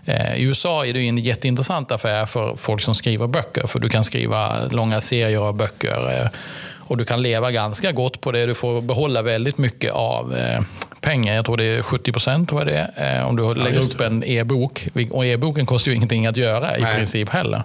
Eh, 0.05 0.35
I 0.35 0.43
USA 0.43 0.85
är 0.85 0.93
det 0.93 1.00
en 1.00 1.17
jätteintressant 1.17 1.91
affär 1.91 2.25
för 2.25 2.55
folk 2.55 2.81
som 2.81 2.95
skriver 2.95 3.27
böcker, 3.27 3.67
för 3.67 3.79
du 3.79 3.89
kan 3.89 4.03
skriva 4.03 4.65
långa 4.71 5.01
serier 5.01 5.39
av 5.39 5.53
böcker 5.53 6.21
eh, 6.21 6.29
och 6.88 6.97
du 6.97 7.05
kan 7.05 7.21
leva 7.21 7.51
ganska 7.51 7.91
gott 7.91 8.21
på 8.21 8.32
det. 8.32 8.45
Du 8.45 8.56
får 8.56 8.82
behålla 8.82 9.21
väldigt 9.21 9.58
mycket 9.58 9.91
av 9.91 10.36
pengar. 11.01 11.36
Jag 11.36 11.45
tror 11.45 11.58
det 11.58 11.63
är 11.63 11.82
70 11.82 12.12
procent 12.12 12.51
om 12.51 13.36
du 13.36 13.53
lägger 13.53 13.80
ja, 13.80 13.82
upp 13.82 14.01
en 14.01 14.23
e-bok. 14.23 14.88
Och 15.12 15.25
e-boken 15.25 15.65
kostar 15.65 15.91
ju 15.91 15.95
ingenting 15.95 16.27
att 16.27 16.38
göra 16.38 16.77
i 16.77 16.82
Nej. 16.82 16.95
princip 16.95 17.30
heller. 17.30 17.63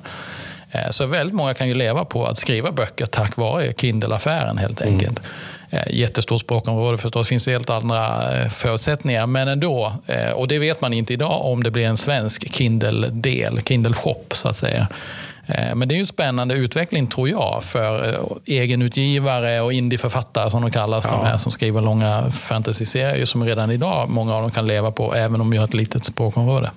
Så 0.91 1.07
väldigt 1.07 1.35
många 1.35 1.55
kan 1.55 1.69
ju 1.69 1.75
leva 1.75 2.05
på 2.05 2.27
att 2.27 2.39
skriva 2.39 2.73
böcker 2.73 3.07
tack 3.07 3.37
vare 3.37 3.73
Kindle-affären 3.73 4.59
helt 4.59 4.81
mm. 4.81 4.95
enkelt. 4.95 5.19
Mm. 5.19 5.31
Eh, 5.73 5.83
jättestort 5.91 6.41
språkområde 6.41 6.99
förstås, 6.99 7.29
finns 7.29 7.47
helt 7.47 7.71
andra 7.71 8.33
eh, 8.41 8.49
förutsättningar. 8.49 9.27
Men 9.27 9.49
ändå, 9.49 9.93
eh, 10.07 10.31
och 10.33 10.49
det 10.49 10.59
vet 10.59 10.81
man 10.81 10.93
inte 10.93 11.13
idag 11.13 11.45
om 11.45 11.63
det 11.63 11.71
blir 11.71 11.87
en 11.87 11.97
svensk 11.97 12.55
Kindle-del, 12.55 13.61
Kindle 13.63 13.93
Shop 13.93 14.25
så 14.31 14.49
att 14.49 14.57
säga. 14.57 14.89
Men 15.75 15.89
det 15.89 15.95
är 15.95 15.99
en 15.99 16.07
spännande 16.07 16.55
utveckling 16.55 17.07
tror 17.07 17.29
jag 17.29 17.65
för 17.65 18.19
egenutgivare 18.47 19.61
och 19.61 19.73
indieförfattare 19.73 20.51
som 20.51 20.63
de 20.63 20.71
kallas, 20.71 21.05
ja. 21.05 21.11
de 21.11 21.27
här 21.27 21.37
som 21.39 21.53
skriver 21.53 21.81
långa 21.81 22.31
fantasy-serier 22.31 23.25
som 23.25 23.45
redan 23.45 23.71
idag 23.71 24.09
många 24.09 24.35
av 24.35 24.43
dem 24.43 24.51
kan 24.51 24.67
leva 24.67 24.91
på, 24.91 25.15
även 25.15 25.41
om 25.41 25.51
de 25.51 25.57
gör 25.57 25.65
ett 25.65 25.75
litet 25.75 26.05
språkområde. 26.05 26.71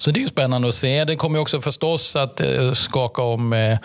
Så 0.00 0.10
det 0.10 0.22
är 0.22 0.26
spännande 0.26 0.68
att 0.68 0.74
se. 0.74 1.04
Det 1.04 1.16
kommer 1.16 1.38
också 1.38 1.60
förstås 1.60 2.16
att 2.16 2.40
skaka 2.72 3.22
om 3.22 3.76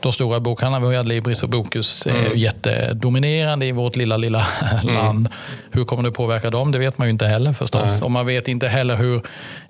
de 0.00 0.12
stora 0.12 0.40
bokhandlarna, 0.40 0.88
vi 0.88 0.94
har 0.94 1.00
Adlibris 1.00 1.42
och 1.42 1.48
Bokus, 1.48 2.06
är 2.06 2.26
mm. 2.26 2.38
jättedominerande 2.38 3.66
i 3.66 3.72
vårt 3.72 3.96
lilla, 3.96 4.16
lilla 4.16 4.46
mm. 4.82 4.94
land. 4.94 5.28
Hur 5.70 5.84
kommer 5.84 6.02
det 6.02 6.10
påverka 6.10 6.50
dem? 6.50 6.72
Det 6.72 6.78
vet 6.78 6.98
man 6.98 7.06
ju 7.06 7.12
inte 7.12 7.26
heller 7.26 7.52
förstås. 7.52 7.82
Nej. 8.00 8.02
Och 8.02 8.10
man 8.10 8.26
vet 8.26 8.48
inte 8.48 8.68
heller 8.68 8.96
hur, 8.96 9.18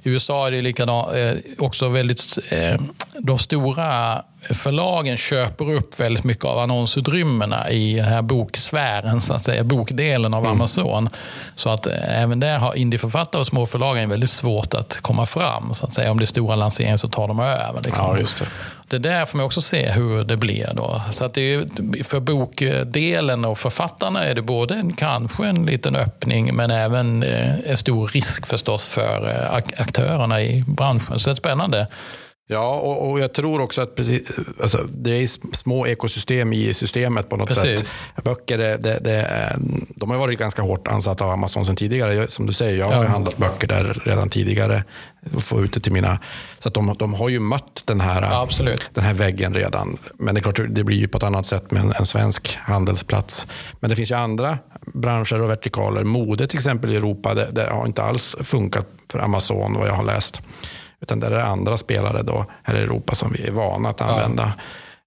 i 0.03 0.11
USA 0.11 0.46
är 0.46 0.50
det 0.50 0.62
likadant, 0.62 1.14
eh, 1.14 1.33
också 1.59 1.88
väldigt, 1.88 2.38
eh, 2.50 2.81
de 3.18 3.38
stora 3.38 4.22
förlagen 4.42 5.16
köper 5.16 5.72
upp 5.72 6.00
väldigt 6.00 6.24
mycket 6.24 6.44
av 6.44 6.59
annonsutrymmena 6.59 7.70
i 7.70 7.94
den 7.94 8.05
här 8.05 8.22
boksfären, 8.22 9.20
så 9.20 9.33
att 9.33 9.44
säga, 9.44 9.64
bokdelen 9.64 10.35
av 10.35 10.44
mm. 10.44 10.53
Amazon. 10.53 11.09
Så 11.55 11.70
att 11.70 11.87
eh, 11.87 12.22
även 12.22 12.40
där 12.40 12.59
har 12.59 12.74
indieförfattare 12.74 13.40
och 13.40 13.46
småförlagen 13.46 14.09
väldigt 14.09 14.31
svårt 14.31 14.74
att 14.74 14.98
komma 15.03 15.26
fram. 15.26 15.74
Så 15.74 15.87
att 15.87 15.94
säga. 15.94 16.11
Om 16.11 16.18
det 16.18 16.24
är 16.24 16.26
stora 16.26 16.57
lanseringar 16.57 16.96
så 16.96 17.09
tar 17.09 17.29
de 17.29 17.40
över. 17.40 17.83
Liksom. 17.85 18.07
Ja, 18.07 18.18
just 18.18 18.38
det. 18.38 18.46
Det 18.88 18.98
där 18.98 19.24
får 19.24 19.37
man 19.37 19.46
också 19.46 19.61
se 19.61 19.90
hur 19.90 20.24
det 20.24 20.37
blir. 20.37 20.70
Då. 20.74 21.03
Så 21.11 21.24
att 21.24 21.35
det 21.35 21.55
är, 21.55 22.05
för 22.05 22.20
bokdelen 22.20 23.44
och 23.44 23.59
författarna 23.59 24.24
är 24.24 24.35
det 24.35 24.42
både 24.42 24.74
en, 24.74 24.92
kanske 24.92 25.46
en 25.46 25.66
liten 25.66 25.96
öppning 25.96 26.55
men 26.55 26.70
även 26.70 27.22
eh, 27.22 27.70
en 27.70 27.76
stor 27.76 28.09
risk 28.09 28.46
förstås 28.46 28.87
för 28.87 29.29
eh, 29.29 29.55
aktörerna 29.83 30.42
i 30.42 30.64
branschen. 30.66 31.18
Så 31.18 31.31
det 31.31 31.35
är 31.35 31.37
spännande. 31.37 31.87
Ja, 32.53 32.75
och, 32.75 33.11
och, 33.11 33.21
jag 33.21 33.33
tror 33.33 33.61
också 33.61 33.81
att 33.81 33.95
precis, 33.95 34.23
alltså, 34.61 34.87
det 34.93 35.11
är 35.11 35.55
små 35.57 35.87
ekosystem 35.87 36.53
i 36.53 36.75
systemet 36.75 37.29
på 37.29 37.37
något 37.37 37.49
precis. 37.49 37.89
sätt. 37.89 38.25
Böcker, 38.25 38.59
det, 38.59 38.77
det, 38.77 38.99
det, 39.01 39.57
de 39.97 40.11
har 40.11 40.19
varit 40.19 40.39
ganska 40.39 40.63
hårt 40.63 40.89
ansatta 40.89 41.25
av 41.25 41.31
Amazon 41.31 41.67
sedan 41.67 41.77
tidigare. 41.77 42.29
Som 42.29 42.47
du 42.47 42.53
säger, 42.53 42.79
jag 42.79 42.91
har 42.91 43.05
ja. 43.05 43.11
handlat 43.11 43.37
böcker 43.37 43.67
där 43.67 44.03
redan 44.05 44.29
tidigare. 44.29 44.85
Och 45.35 45.43
få 45.43 45.65
ut 45.65 45.73
det 45.73 45.81
till 45.81 45.93
mina... 45.93 46.19
Så 46.59 46.69
att 46.69 46.75
de, 46.75 46.97
de 46.99 47.15
har 47.15 47.29
ju 47.29 47.41
mött 47.41 47.83
den 47.85 48.01
här, 48.01 48.23
ja, 48.23 48.49
den 48.95 49.05
här 49.05 49.15
väggen 49.15 49.55
redan. 49.55 49.99
Men 50.15 50.35
det 50.35 50.39
är 50.39 50.43
klart, 50.43 50.61
det 50.69 50.85
blir 50.85 50.99
ju 50.99 51.09
på 51.09 51.19
ett 51.19 51.25
annat 51.25 51.47
sätt 51.47 51.71
med 51.71 51.83
en, 51.83 51.93
en 51.93 52.07
svensk 52.07 52.59
handelsplats. 52.63 53.47
Men 53.81 53.91
det 53.91 53.97
finns 53.97 54.11
ju 54.11 54.15
andra 54.15 54.59
branscher 54.87 55.43
och 55.43 55.51
vertikaler. 55.51 56.05
Mode 56.05 56.47
till 56.47 56.59
exempel 56.59 56.91
i 56.91 56.97
Europa, 56.97 57.35
det, 57.35 57.49
det 57.53 57.71
har 57.71 57.87
inte 57.87 58.03
alls 58.03 58.37
funkat 58.41 58.87
för 59.13 59.19
Amazon 59.19 59.75
vad 59.75 59.89
jag 59.89 59.95
har 59.95 60.05
läst. 60.05 60.41
Utan 61.01 61.21
det 61.21 61.27
är 61.27 61.33
andra 61.33 61.77
spelare 61.77 62.23
då 62.23 62.47
här 62.63 62.75
i 62.75 62.83
Europa 62.83 63.15
som 63.15 63.33
vi 63.33 63.47
är 63.47 63.51
vana 63.51 63.89
att 63.89 64.01
använda. 64.01 64.53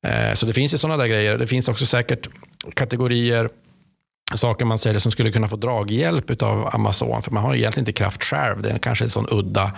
Ja. 0.02 0.10
Eh, 0.10 0.34
så 0.34 0.46
det 0.46 0.54
finns 0.54 0.74
ju 0.74 0.78
sådana 0.78 1.04
där 1.04 1.08
grejer. 1.08 1.38
Det 1.38 1.48
finns 1.48 1.70
också 1.70 1.86
säkert 1.86 2.30
kategorier 2.74 3.50
saker 4.36 4.66
man 4.66 4.78
säljer 4.78 5.00
som 5.00 5.12
skulle 5.12 5.32
kunna 5.32 5.48
få 5.48 5.56
draghjälp 5.56 6.42
av 6.42 6.70
Amazon. 6.74 7.22
För 7.24 7.32
man 7.32 7.44
har 7.44 7.56
egentligen 7.56 7.82
inte 7.82 7.94
kraft 7.94 8.24
själv. 8.24 8.62
Det 8.62 8.70
är 8.70 8.78
kanske 8.78 9.06
en 9.06 9.10
sån 9.10 9.28
udda 9.32 9.72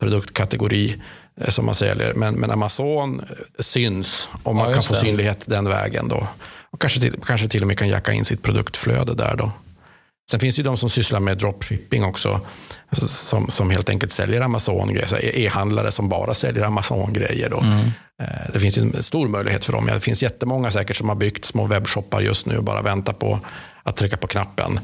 produktkategori 0.00 1.02
eh, 1.40 1.48
som 1.48 1.66
man 1.66 1.74
säljer. 1.74 2.14
Men, 2.14 2.34
men 2.34 2.50
Amazon 2.50 3.20
eh, 3.20 3.26
syns 3.58 4.28
och 4.42 4.54
man 4.54 4.68
ja, 4.68 4.74
kan 4.74 4.82
få 4.82 4.92
det. 4.92 5.00
synlighet 5.00 5.44
den 5.46 5.68
vägen. 5.68 6.08
Då. 6.08 6.26
Och 6.70 6.80
kanske 6.80 7.00
till, 7.00 7.14
kanske 7.26 7.48
till 7.48 7.62
och 7.62 7.68
med 7.68 7.78
kan 7.78 7.88
jacka 7.88 8.12
in 8.12 8.24
sitt 8.24 8.42
produktflöde 8.42 9.14
där. 9.14 9.36
då. 9.36 9.52
Sen 10.30 10.40
finns 10.40 10.56
det 10.56 10.60
ju 10.60 10.64
de 10.64 10.76
som 10.76 10.88
sysslar 10.90 11.20
med 11.20 11.38
dropshipping 11.38 12.04
också. 12.04 12.40
Alltså, 12.88 13.08
som, 13.08 13.48
som 13.48 13.70
helt 13.70 13.88
enkelt 13.88 14.12
säljer 14.12 14.40
Amazon-grejer. 14.40 15.36
E-handlare 15.36 15.92
som 15.92 16.08
bara 16.08 16.34
säljer 16.34 16.64
Amazon-grejer. 16.64 17.52
Mm. 17.62 17.78
Eh, 18.22 18.52
det 18.52 18.60
finns 18.60 18.78
en 18.78 19.02
stor 19.02 19.28
möjlighet 19.28 19.64
för 19.64 19.72
dem. 19.72 19.86
Det 19.86 20.00
finns 20.00 20.22
jättemånga 20.22 20.70
säkert 20.70 20.96
som 20.96 21.08
har 21.08 21.16
byggt 21.16 21.44
små 21.44 21.66
webbshoppar 21.66 22.20
just 22.20 22.46
nu 22.46 22.56
och 22.56 22.64
bara 22.64 22.82
väntar 22.82 23.12
på 23.12 23.40
att 23.82 23.96
trycka 23.96 24.16
på 24.16 24.26
knappen. 24.26 24.80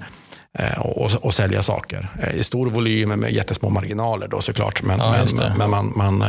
eh, 0.58 0.78
och, 0.78 1.12
och, 1.12 1.34
sälja 1.34 1.62
saker. 1.62 2.08
I 2.34 2.44
stor 2.44 2.70
volym 2.70 3.08
med 3.08 3.32
jättesmå 3.32 3.70
marginaler 3.70 4.28
då 4.28 4.40
såklart. 4.40 4.82
Men, 4.82 4.98
ja, 4.98 5.16
men, 5.34 5.58
men 5.58 5.70
man, 5.70 5.92
man 5.96 6.24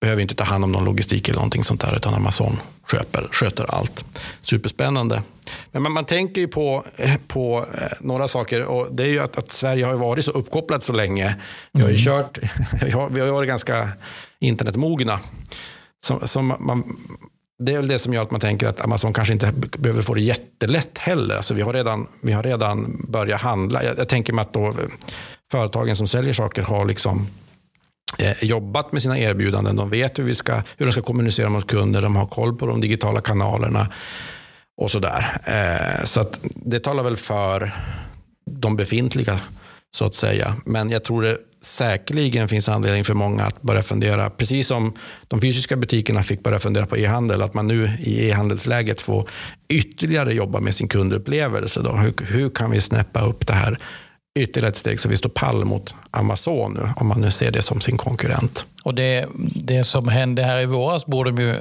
behöver 0.00 0.22
inte 0.22 0.34
ta 0.34 0.44
hand 0.44 0.64
om 0.64 0.72
någon 0.72 0.84
logistik 0.84 1.28
eller 1.28 1.36
någonting 1.36 1.64
sånt 1.64 1.80
där, 1.80 1.96
utan 1.96 2.14
Amazon 2.14 2.60
sköter, 2.82 3.28
sköter 3.32 3.74
allt. 3.74 4.04
Superspännande. 4.40 5.22
Men 5.72 5.82
man, 5.82 5.92
man 5.92 6.04
tänker 6.04 6.40
ju 6.40 6.48
på, 6.48 6.84
på 7.26 7.66
några 8.00 8.28
saker 8.28 8.64
och 8.64 8.88
det 8.90 9.02
är 9.02 9.08
ju 9.08 9.18
att, 9.18 9.38
att 9.38 9.52
Sverige 9.52 9.84
har 9.84 9.94
varit 9.94 10.24
så 10.24 10.30
uppkopplat 10.30 10.82
så 10.82 10.92
länge. 10.92 11.36
Vi 11.72 11.80
har 11.82 11.88
ju 11.88 11.94
mm. 11.94 12.04
kört, 12.04 12.38
vi 12.82 12.90
har, 12.90 13.10
har 13.10 13.32
varit 13.32 13.48
ganska 13.48 13.88
internetmogna. 14.40 15.20
Så, 16.06 16.28
så 16.28 16.42
man, 16.42 16.96
det 17.58 17.72
är 17.72 17.76
väl 17.76 17.88
det 17.88 17.98
som 17.98 18.14
gör 18.14 18.22
att 18.22 18.30
man 18.30 18.40
tänker 18.40 18.66
att 18.66 18.80
Amazon 18.80 19.12
kanske 19.12 19.32
inte 19.32 19.52
behöver 19.78 20.02
få 20.02 20.14
det 20.14 20.20
jättelätt 20.20 20.98
heller. 20.98 21.36
Alltså 21.36 21.54
vi, 21.54 21.62
har 21.62 21.72
redan, 21.72 22.06
vi 22.20 22.32
har 22.32 22.42
redan 22.42 23.06
börjat 23.08 23.40
handla. 23.40 23.84
Jag, 23.84 23.98
jag 23.98 24.08
tänker 24.08 24.32
mig 24.32 24.42
att 24.42 24.52
då 24.52 24.74
företagen 25.50 25.96
som 25.96 26.08
säljer 26.08 26.32
saker 26.32 26.62
har 26.62 26.84
liksom 26.84 27.18
eh, 27.18 27.26
Eh, 28.18 28.44
jobbat 28.44 28.92
med 28.92 29.02
sina 29.02 29.18
erbjudanden. 29.18 29.76
De 29.76 29.90
vet 29.90 30.18
hur, 30.18 30.24
vi 30.24 30.34
ska, 30.34 30.62
hur 30.76 30.86
de 30.86 30.92
ska 30.92 31.02
kommunicera 31.02 31.48
mot 31.48 31.66
kunder. 31.66 32.02
De 32.02 32.16
har 32.16 32.26
koll 32.26 32.56
på 32.56 32.66
de 32.66 32.80
digitala 32.80 33.20
kanalerna 33.20 33.88
och 34.76 34.90
sådär. 34.90 35.26
Eh, 35.44 36.04
så 36.04 36.20
att 36.20 36.38
det 36.42 36.80
talar 36.80 37.02
väl 37.02 37.16
för 37.16 37.72
de 38.50 38.76
befintliga 38.76 39.40
så 39.96 40.04
att 40.04 40.14
säga. 40.14 40.56
Men 40.64 40.90
jag 40.90 41.04
tror 41.04 41.22
det 41.22 41.38
säkerligen 41.62 42.48
finns 42.48 42.68
anledning 42.68 43.04
för 43.04 43.14
många 43.14 43.44
att 43.44 43.62
börja 43.62 43.82
fundera, 43.82 44.30
precis 44.30 44.66
som 44.66 44.92
de 45.28 45.40
fysiska 45.40 45.76
butikerna 45.76 46.22
fick 46.22 46.42
börja 46.42 46.58
fundera 46.58 46.86
på 46.86 46.96
e-handel, 46.96 47.42
att 47.42 47.54
man 47.54 47.66
nu 47.66 47.90
i 48.00 48.28
e-handelsläget 48.28 49.00
får 49.00 49.28
ytterligare 49.68 50.34
jobba 50.34 50.60
med 50.60 50.74
sin 50.74 50.88
kundupplevelse. 50.88 51.80
Då. 51.80 51.92
Hur, 51.92 52.14
hur 52.26 52.50
kan 52.50 52.70
vi 52.70 52.80
snäppa 52.80 53.20
upp 53.20 53.46
det 53.46 53.52
här 53.52 53.78
ytterligare 54.34 54.68
ett 54.68 54.76
steg 54.76 55.00
så 55.00 55.08
vi 55.08 55.16
står 55.16 55.30
pall 55.30 55.64
mot 55.64 55.94
Amazon 56.10 56.72
nu, 56.74 56.88
om 56.96 57.06
man 57.06 57.20
nu 57.20 57.30
ser 57.30 57.50
det 57.50 57.62
som 57.62 57.80
sin 57.80 57.96
konkurrent. 57.96 58.66
Och 58.82 58.94
det, 58.94 59.26
det 59.54 59.84
som 59.84 60.08
hände 60.08 60.42
här 60.42 60.60
i 60.60 60.66
våras 60.66 61.06
borde 61.06 61.30
de 61.30 61.42
ju, 61.42 61.56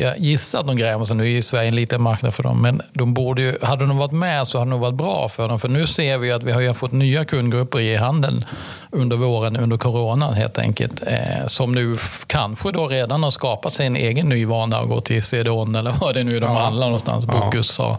jag 0.00 0.18
gissar 0.18 0.60
att 0.60 0.66
de 0.66 0.76
gräver 0.76 1.04
sig, 1.04 1.16
nu 1.16 1.36
är 1.36 1.42
Sverige 1.42 1.68
en 1.68 1.74
liten 1.76 2.02
marknad 2.02 2.34
för 2.34 2.42
dem, 2.42 2.62
men 2.62 2.82
de 2.92 3.14
borde 3.14 3.42
ju, 3.42 3.58
hade 3.62 3.86
de 3.86 3.96
varit 3.98 4.12
med 4.12 4.46
så 4.46 4.58
hade 4.58 4.68
det 4.68 4.70
nog 4.70 4.80
varit 4.80 4.94
bra 4.94 5.28
för 5.28 5.48
dem. 5.48 5.60
För 5.60 5.68
nu 5.68 5.86
ser 5.86 6.18
vi 6.18 6.32
att 6.32 6.42
vi 6.42 6.52
har 6.52 6.74
fått 6.74 6.92
nya 6.92 7.24
kundgrupper 7.24 7.80
i 7.80 7.96
handeln 7.96 8.44
under 8.90 9.16
våren, 9.16 9.56
under 9.56 9.76
coronan 9.76 10.34
helt 10.34 10.58
enkelt, 10.58 11.02
eh, 11.06 11.46
som 11.46 11.72
nu 11.72 11.96
kanske 12.26 12.70
då 12.70 12.88
redan 12.88 13.22
har 13.22 13.30
skapat 13.30 13.72
sig 13.72 13.86
en 13.86 13.96
egen 13.96 14.28
ny 14.28 14.44
vana 14.44 14.78
att 14.78 14.88
gå 14.88 15.00
till 15.00 15.22
CDON 15.22 15.74
eller 15.74 15.92
vad 16.00 16.14
det 16.14 16.20
är 16.20 16.24
nu 16.24 16.40
de 16.40 16.52
ja. 16.52 16.58
handlar 16.58 16.86
någonstans, 16.86 17.26
Bokus 17.26 17.78
ja. 17.78 17.98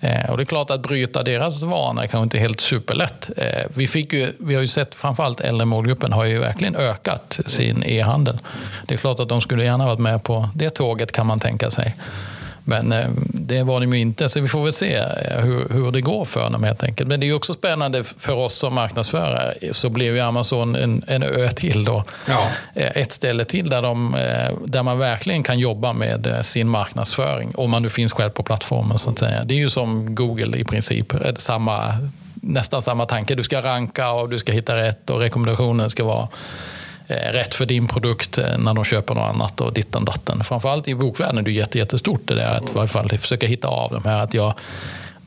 Eh, 0.00 0.30
och 0.30 0.36
det 0.36 0.42
är 0.42 0.44
klart 0.44 0.70
att 0.70 0.82
bryta 0.82 1.22
deras 1.22 1.62
vana 1.62 2.02
är 2.02 2.06
kanske 2.06 2.22
inte 2.22 2.38
helt 2.38 2.60
superlätt. 2.60 3.30
Eh, 3.36 3.66
vi, 3.74 3.88
fick 3.88 4.12
ju, 4.12 4.32
vi 4.38 4.54
har 4.54 4.62
ju 4.62 4.68
sett 4.68 4.94
framförallt 4.94 5.40
äldre 5.40 5.64
målgruppen 5.64 6.12
har 6.12 6.24
ju 6.24 6.38
verkligen 6.38 6.76
ökat 6.76 7.40
sin 7.46 7.84
e-handel. 7.86 8.38
Det 8.86 8.94
är 8.94 8.98
klart 8.98 9.20
att 9.20 9.28
de 9.28 9.40
skulle 9.40 9.64
gärna 9.64 9.86
varit 9.86 9.98
med 9.98 10.22
på 10.22 10.48
det 10.54 10.70
tåget 10.70 11.12
kan 11.12 11.26
man 11.26 11.40
tänka 11.40 11.70
sig. 11.70 11.94
Men 12.68 12.92
eh, 12.92 13.08
det 13.28 13.62
var 13.62 13.80
de 13.80 13.92
ju 13.92 14.00
inte, 14.00 14.28
så 14.28 14.40
vi 14.40 14.48
får 14.48 14.64
väl 14.64 14.72
se 14.72 14.94
eh, 14.94 15.40
hur, 15.40 15.68
hur 15.70 15.92
det 15.92 16.00
går 16.00 16.24
för 16.24 16.50
dem 16.50 16.64
helt 16.64 16.82
enkelt. 16.82 17.08
Men 17.08 17.20
det 17.20 17.28
är 17.28 17.34
också 17.34 17.54
spännande 17.54 18.04
för 18.04 18.32
oss 18.32 18.54
som 18.54 18.74
marknadsförare, 18.74 19.54
så 19.72 19.88
blev 19.88 20.14
ju 20.14 20.20
Amazon 20.20 20.76
en, 20.76 21.04
en 21.06 21.22
ö 21.22 21.48
till 21.48 21.84
då. 21.84 22.04
Ja. 22.28 22.48
Eh, 22.74 22.90
ett 22.94 23.12
ställe 23.12 23.44
till 23.44 23.70
där, 23.70 23.82
de, 23.82 24.16
där 24.64 24.82
man 24.82 24.98
verkligen 24.98 25.42
kan 25.42 25.58
jobba 25.58 25.92
med 25.92 26.40
sin 26.42 26.68
marknadsföring, 26.68 27.52
om 27.54 27.70
man 27.70 27.82
nu 27.82 27.90
finns 27.90 28.12
själv 28.12 28.30
på 28.30 28.42
plattformen 28.42 28.98
så 28.98 29.10
att 29.10 29.18
säga. 29.18 29.44
Det 29.44 29.54
är 29.54 29.58
ju 29.58 29.70
som 29.70 30.14
Google 30.14 30.56
i 30.56 30.64
princip, 30.64 31.12
samma, 31.36 31.94
nästan 32.34 32.82
samma 32.82 33.06
tanke. 33.06 33.34
Du 33.34 33.42
ska 33.42 33.62
ranka 33.62 34.10
och 34.10 34.28
du 34.28 34.38
ska 34.38 34.52
hitta 34.52 34.76
rätt 34.76 35.10
och 35.10 35.20
rekommendationen 35.20 35.90
ska 35.90 36.04
vara 36.04 36.28
Eh, 37.08 37.32
rätt 37.32 37.54
för 37.54 37.66
din 37.66 37.86
produkt 37.86 38.38
eh, 38.38 38.58
när 38.58 38.74
de 38.74 38.84
köper 38.84 39.14
något 39.14 39.34
annat 39.34 39.60
och 39.60 39.72
dittan 39.72 40.04
datten. 40.04 40.44
Framförallt 40.44 40.88
i 40.88 40.94
bokvärlden 40.94 41.38
är 41.38 41.42
det 41.42 41.50
jättestort 41.78 42.20
det 42.24 42.34
där 42.34 42.54
att 42.54 42.70
i 42.70 42.72
varje 42.72 42.88
fall 42.88 43.08
försöka 43.08 43.46
hitta 43.46 43.68
av 43.68 43.90
de 43.90 44.04
här 44.04 44.22
att 44.22 44.34
jag 44.34 44.54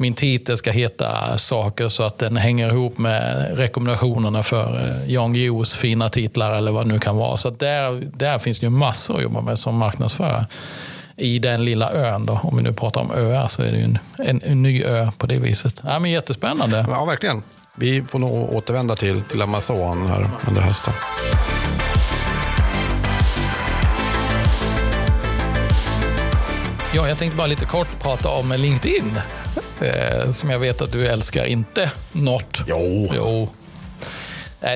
min 0.02 0.14
titel 0.14 0.58
ska 0.58 0.72
heta 0.72 1.38
saker 1.38 1.90
så 1.90 2.04
att 2.04 2.18
den 2.18 2.38
hänger 2.38 2.70
ihop 2.70 2.98
med 2.98 3.52
rekommendationerna 3.58 4.44
för 4.44 4.80
eh, 4.80 5.14
Jan 5.14 5.34
Guillous 5.34 5.76
fina 5.76 6.10
titlar 6.10 6.54
eller 6.54 6.72
vad 6.72 6.86
det 6.86 6.94
nu 6.94 7.00
kan 7.00 7.16
vara. 7.16 7.38
Så 7.38 7.50
där, 7.50 8.10
där 8.14 8.40
finns 8.40 8.60
det 8.60 8.66
ju 8.66 8.70
massor 8.70 9.16
att 9.18 9.24
jobba 9.24 9.42
med 9.42 9.60
som 9.60 9.76
marknadsförare. 9.76 10.46
I 11.16 11.40
den 11.40 11.66
lilla 11.66 11.92
ön 11.92 12.26
då, 12.26 12.40
om 12.44 12.58
vi 12.58 12.64
nu 12.64 12.74
pratar 12.74 13.02
om 13.02 13.12
öar 13.12 13.48
så 13.48 13.62
är 13.62 13.72
det 13.72 13.78
ju 13.78 13.84
en, 13.84 14.00
en, 14.18 14.42
en 14.46 14.64
ny 14.64 14.84
ö 14.84 15.08
på 15.18 15.28
det 15.28 15.38
viset. 15.38 15.82
Ja, 15.86 16.00
men 16.00 16.12
jättespännande. 16.12 16.86
Ja, 16.90 17.06
verkligen. 17.06 17.44
Vi 17.76 18.02
får 18.02 18.20
nog 18.20 18.54
återvända 18.54 18.96
till, 18.96 19.22
till 19.22 19.42
Amazon 19.42 20.08
här 20.08 20.30
under 20.48 20.62
hösten. 20.62 20.94
Ja, 26.96 27.08
jag 27.08 27.18
tänkte 27.18 27.38
bara 27.38 27.48
lite 27.48 27.66
kort 27.66 28.00
prata 28.02 28.30
om 28.30 28.54
LinkedIn. 28.58 29.20
Eh, 29.82 30.32
som 30.32 30.50
jag 30.50 30.60
vet 30.60 30.82
att 30.82 30.92
du 30.92 31.08
älskar, 31.08 31.46
inte 31.46 31.92
något. 32.12 32.62
Jo. 32.68 33.12
jo. 33.16 33.50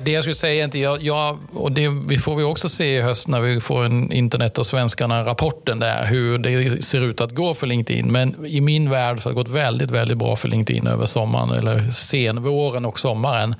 Det 0.04 0.12
jag 0.12 0.23
skulle 0.23 0.36
säga 0.36 0.63
inte, 0.63 0.80
jag, 0.80 1.02
jag, 1.02 1.38
och 1.54 1.71
det 1.71 1.89
vi 2.08 2.17
får 2.17 2.36
vi 2.36 2.43
också 2.43 2.69
se 2.69 2.97
i 2.97 3.02
höst 3.02 3.28
när 3.28 3.41
vi 3.41 3.62
får 3.62 3.86
en 3.86 4.12
internet 4.12 4.58
och 4.58 4.65
svenskarna-rapporten 4.65 5.80
där, 5.80 6.06
hur 6.06 6.38
det 6.38 6.84
ser 6.84 7.02
ut 7.02 7.21
att 7.21 7.32
gå 7.32 7.54
för 7.54 7.67
LinkedIn. 7.67 8.12
Men 8.12 8.45
i 8.45 8.62
min 8.62 8.89
värld 8.89 9.21
så 9.21 9.30
har 9.30 9.32
det 9.32 9.36
gått 9.36 9.49
väldigt, 9.49 9.91
väldigt 9.91 10.17
bra 10.17 10.36
för 10.36 10.47
LinkedIn 10.47 10.88
över 10.88 11.06
sommaren, 11.06 11.49
eller 11.49 11.91
senvåren 11.91 12.86
och 12.86 12.99
sommaren. 12.99 13.56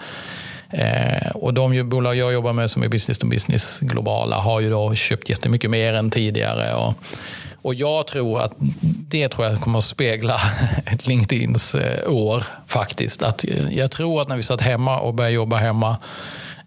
Eh, 0.70 1.32
och 1.34 1.54
de 1.54 1.90
bolag 1.90 2.16
jag 2.16 2.34
jobbar 2.34 2.54
med 2.54 2.72
som 2.72 2.84
är 2.84 2.88
business 2.88 3.18
to 3.18 3.28
business 3.28 3.80
globala 3.80 4.36
har 4.36 4.60
ju 4.60 4.70
då 4.70 4.96
köpt 4.96 5.30
jättemycket 5.30 5.70
mer 5.70 5.94
än 5.94 6.12
tidigare. 6.12 6.74
Och, 6.74 6.94
och 7.64 7.76
jag 7.76 8.08
tror 8.08 8.42
att 8.42 8.52
det 9.10 9.30
tror 9.30 9.48
jag 9.48 9.62
kommer 9.62 9.78
att 9.78 9.86
spegla 9.86 10.40
LinkedIns 11.04 11.76
eh, 11.76 12.12
år 12.12 12.44
faktiskt. 12.68 13.24
Att 13.24 13.46
eh, 13.48 13.78
jag 13.78 13.92
tror 13.92 14.22
att 14.22 14.28
när 14.28 14.36
vi 14.36 14.44
satt 14.44 14.62
hemma 14.62 15.00
och 15.00 15.14
började 15.14 15.36
jobba 15.36 15.58
hemma 15.58 15.98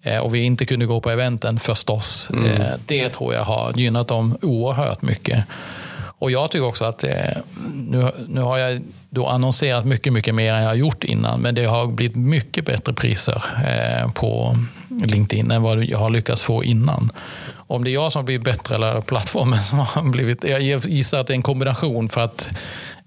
eh, 0.02 0.18
och 0.18 0.35
vi 0.35 0.42
inte 0.42 0.64
kunde 0.64 0.87
gå 0.87 1.00
på 1.00 1.11
eventen 1.11 1.59
förstås. 1.59 2.30
Mm. 2.32 2.62
Det 2.87 3.09
tror 3.09 3.35
jag 3.35 3.44
har 3.44 3.72
gynnat 3.76 4.09
dem 4.09 4.38
oerhört 4.42 5.02
mycket. 5.02 5.44
Och 6.18 6.30
jag 6.30 6.50
tycker 6.50 6.66
också 6.66 6.85
att 6.85 7.04
nu, 7.74 8.11
nu 8.28 8.40
har 8.40 8.59
jag 8.59 8.82
då 9.11 9.26
annonserat 9.26 9.85
mycket, 9.85 10.12
mycket 10.12 10.35
mer 10.35 10.52
än 10.52 10.62
jag 10.62 10.68
har 10.68 10.74
gjort 10.74 11.04
innan. 11.04 11.40
Men 11.40 11.54
det 11.54 11.64
har 11.64 11.87
blivit 11.87 12.16
mycket 12.16 12.66
bättre 12.66 12.92
priser 12.92 13.42
på 14.14 14.56
LinkedIn 15.04 15.50
än 15.50 15.62
vad 15.62 15.85
jag 15.85 15.98
har 15.98 16.11
lyckats 16.11 16.42
få 16.42 16.64
innan. 16.64 17.11
Om 17.66 17.85
det 17.85 17.90
är 17.90 17.92
jag 17.92 18.12
som 18.12 18.18
har 18.18 18.24
blivit 18.24 18.44
bättre 18.44 18.74
eller 18.74 19.00
plattformen 19.00 19.61
som 19.61 19.79
har 19.79 20.02
blivit... 20.02 20.44
Jag 20.44 20.62
gissar 20.62 21.18
att 21.18 21.26
det 21.26 21.33
är 21.33 21.37
en 21.37 21.42
kombination 21.42 22.09
för 22.09 22.20
att 22.20 22.48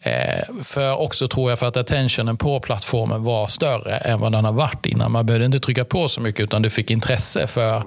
eh, 0.01 0.63
för 0.63 0.97
också 0.97 1.27
tror 1.27 1.49
jag 1.49 1.59
för 1.59 1.67
att 1.67 1.77
attentionen 1.77 2.37
på 2.37 2.59
plattformen 2.59 3.23
var 3.23 3.47
större 3.47 3.97
än 3.97 4.19
vad 4.19 4.31
den 4.31 4.45
har 4.45 4.53
varit 4.53 4.85
innan. 4.85 5.11
Man 5.11 5.25
behövde 5.25 5.45
inte 5.45 5.59
trycka 5.59 5.85
på 5.85 6.07
så 6.07 6.21
mycket 6.21 6.43
utan 6.43 6.61
du 6.61 6.69
fick 6.69 6.91
intresse 6.91 7.47
för 7.47 7.77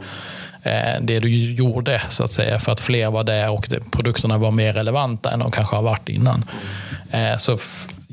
eh, 0.62 1.00
det 1.00 1.20
du 1.20 1.54
gjorde 1.54 2.02
så 2.08 2.24
att 2.24 2.32
säga 2.32 2.58
för 2.58 2.72
att 2.72 2.80
fler 2.80 3.10
var 3.10 3.24
där 3.24 3.50
och 3.50 3.68
produkterna 3.90 4.38
var 4.38 4.50
mer 4.50 4.72
relevanta 4.72 5.30
än 5.30 5.38
de 5.38 5.50
kanske 5.50 5.76
har 5.76 5.82
varit 5.82 6.08
innan. 6.08 6.44
Eh, 7.10 7.36
så 7.36 7.58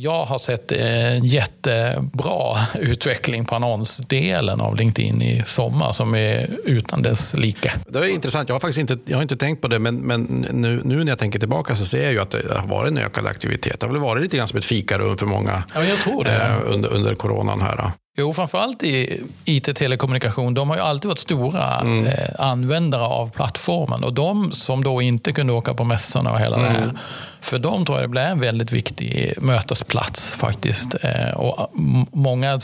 jag 0.01 0.25
har 0.25 0.37
sett 0.37 0.71
en 0.71 1.25
jättebra 1.25 2.57
utveckling 2.75 3.45
på 3.45 3.55
annonsdelen 3.55 4.61
av 4.61 4.75
LinkedIn 4.75 5.21
i 5.21 5.43
sommar 5.45 5.91
som 5.91 6.15
är 6.15 6.49
utan 6.65 7.01
dess 7.01 7.33
like. 7.33 7.73
Det 7.87 7.99
är 7.99 8.13
intressant. 8.13 8.49
Jag 8.49 8.55
har 8.55 8.59
faktiskt 8.59 8.79
inte, 8.79 8.97
jag 9.05 9.17
har 9.17 9.21
inte 9.21 9.37
tänkt 9.37 9.61
på 9.61 9.67
det, 9.67 9.79
men, 9.79 9.95
men 9.95 10.23
nu, 10.51 10.81
nu, 10.85 11.03
när 11.03 11.11
jag 11.11 11.19
tänker 11.19 11.39
tillbaka 11.39 11.75
så 11.75 11.85
ser 11.85 12.03
jag 12.03 12.11
ju 12.11 12.19
att 12.19 12.31
det 12.31 12.57
har 12.59 12.67
varit 12.67 12.91
en 12.91 12.97
ökad 12.97 13.27
aktivitet. 13.27 13.79
Det 13.79 13.85
har 13.85 13.93
väl 13.93 14.01
varit 14.01 14.23
lite 14.23 14.37
grann 14.37 14.47
som 14.47 14.59
ett 14.59 14.65
fikarum 14.65 15.17
för 15.17 15.25
många 15.25 15.63
ja, 15.75 15.83
jag 15.83 15.97
tror 15.97 16.23
det. 16.23 16.35
Eh, 16.35 16.73
under, 16.73 16.93
under 16.93 17.15
coronan. 17.15 17.61
här. 17.61 17.91
Jo, 18.17 18.33
framförallt 18.33 18.83
i 18.83 19.23
IT-telekommunikation. 19.45 20.53
De 20.53 20.69
har 20.69 20.77
ju 20.77 20.83
alltid 20.83 21.09
varit 21.09 21.19
stora 21.19 21.79
mm. 21.79 22.05
eh, 22.05 22.13
användare 22.39 23.03
av 23.03 23.29
plattformen. 23.29 24.03
Och 24.03 24.13
de 24.13 24.51
som 24.51 24.83
då 24.83 25.01
inte 25.01 25.31
kunde 25.31 25.53
åka 25.53 25.73
på 25.73 25.83
mässorna 25.83 26.31
och 26.31 26.39
hela 26.39 26.57
mm. 26.57 26.73
det 26.73 26.79
här. 26.79 26.97
För 27.41 27.59
dem 27.59 27.85
tror 27.85 27.97
jag 27.97 28.03
det 28.03 28.11
blir 28.11 28.21
en 28.21 28.39
väldigt 28.39 28.71
viktig 28.71 29.33
mötesplats 29.41 30.31
faktiskt. 30.31 30.95
Eh, 31.03 31.31
och 31.33 31.71
många 32.11 32.59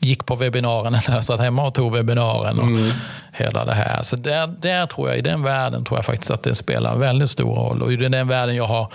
gick 0.00 0.26
på 0.26 0.36
webbinaren 0.36 0.94
eller 1.08 1.20
satt 1.20 1.40
hemma 1.40 1.66
och 1.66 1.74
tog 1.74 1.92
webbinaren. 1.92 2.58
Och, 2.58 2.66
mm. 2.66 2.90
hela 3.32 3.64
det 3.64 3.74
här. 3.74 4.02
Så 4.02 4.16
där, 4.16 4.46
där 4.46 4.86
tror 4.86 5.08
jag, 5.08 5.18
i 5.18 5.22
den 5.22 5.42
världen 5.42 5.84
tror 5.84 5.98
jag 5.98 6.04
faktiskt 6.04 6.30
att 6.30 6.42
det 6.42 6.54
spelar 6.54 6.96
väldigt 6.96 7.30
stor 7.30 7.54
roll. 7.54 7.82
Och 7.82 7.92
i 7.92 7.96
den 7.96 8.28
världen 8.28 8.56
jag 8.56 8.64
har 8.64 8.92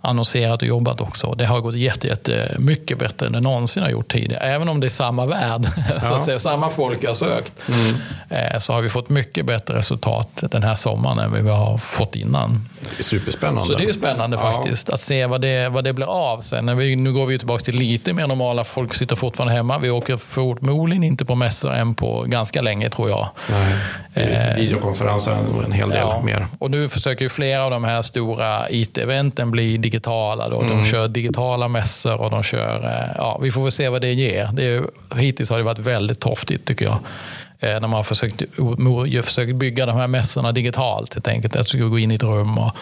annonserat 0.00 0.62
och 0.62 0.68
jobbat 0.68 1.00
också. 1.00 1.34
Det 1.34 1.46
har 1.46 1.60
gått 1.60 1.74
jätte, 1.74 2.06
jätte 2.06 2.56
mycket 2.58 2.98
bättre 2.98 3.26
än 3.26 3.32
det 3.32 3.40
någonsin 3.40 3.82
har 3.82 3.90
gjort 3.90 4.12
tidigare. 4.12 4.44
Även 4.44 4.68
om 4.68 4.80
det 4.80 4.86
är 4.86 4.88
samma 4.88 5.26
värld, 5.26 5.68
ja. 5.88 6.00
så 6.08 6.14
att 6.14 6.24
säga, 6.24 6.38
samma 6.38 6.68
folk 6.68 7.06
har 7.06 7.14
sökt, 7.14 7.52
mm. 7.68 7.94
Eh, 8.30 8.58
så 8.58 8.72
har 8.72 8.82
vi 8.82 8.88
fått 8.88 9.08
mycket 9.08 9.46
bättre 9.46 9.78
resultat 9.78 10.44
den 10.50 10.62
här 10.62 10.76
sommaren 10.76 11.18
än 11.18 11.44
vi 11.44 11.50
har 11.50 11.78
fått 11.78 12.16
innan. 12.16 12.68
Det 12.80 12.98
är 12.98 13.02
superspännande. 13.02 13.66
Så 13.66 13.78
det 13.78 13.84
är 13.84 13.92
spännande 13.92 14.36
ja. 14.36 14.52
faktiskt 14.52 14.90
att 14.90 15.00
se 15.00 15.26
vad 15.26 15.40
det, 15.40 15.68
vad 15.68 15.84
det 15.84 15.92
blir 15.92 16.06
av 16.06 16.40
sen. 16.40 16.78
Vi, 16.78 16.96
nu 16.96 17.12
går 17.12 17.26
vi 17.26 17.38
tillbaka 17.38 17.64
till 17.64 17.74
lite 17.74 18.12
mer 18.12 18.26
normala, 18.26 18.64
folk 18.64 18.94
sitter 18.94 19.16
fortfarande 19.16 19.54
hemma. 19.54 19.78
Vi 19.78 19.90
åker 19.90 20.16
förmodligen 20.18 21.04
inte 21.04 21.24
på 21.24 21.34
mässor 21.34 21.72
än 21.72 21.94
på 21.94 22.24
ganska 22.26 22.62
länge 22.62 22.90
tror 22.90 23.10
jag. 23.10 23.28
Nej. 23.50 23.74
Eh, 24.14 24.56
videokonferenser 24.56 25.36
en 25.64 25.72
hel 25.72 25.88
del 25.88 25.98
ja. 25.98 26.22
mer. 26.24 26.46
Och 26.58 26.70
nu 26.70 26.88
försöker 26.88 27.24
ju 27.24 27.28
flera 27.28 27.64
av 27.64 27.70
de 27.70 27.84
här 27.84 28.02
stora 28.02 28.70
IT-eventen 28.70 29.50
bli 29.50 29.76
digitala. 29.76 30.48
Då. 30.48 30.60
Mm. 30.60 30.78
De 30.78 30.84
kör 30.84 31.08
digitala 31.08 31.68
mässor 31.68 32.20
och 32.20 32.30
de 32.30 32.42
kör... 32.42 32.84
Eh, 32.84 33.16
ja, 33.16 33.38
vi 33.42 33.52
får 33.52 33.62
väl 33.62 33.72
se 33.72 33.88
vad 33.88 34.00
det 34.00 34.12
ger. 34.12 34.50
Det 34.52 34.64
är, 34.64 34.82
hittills 35.16 35.50
har 35.50 35.58
det 35.58 35.64
varit 35.64 35.78
väldigt 35.78 36.20
torftigt 36.20 36.64
tycker 36.64 36.84
jag. 36.84 36.98
Eh, 37.60 37.70
när 37.70 37.80
man 37.80 37.92
har 37.92 38.02
försökt, 38.02 38.42
försökt 39.24 39.54
bygga 39.54 39.86
de 39.86 39.96
här 39.96 40.06
mässorna 40.06 40.52
digitalt 40.52 41.14
helt 41.14 41.28
enkelt. 41.28 41.56
Att 41.56 41.66
du 41.66 41.90
gå 41.90 41.98
in 41.98 42.10
i 42.10 42.14
ett 42.14 42.22
rum 42.22 42.58
och 42.58 42.72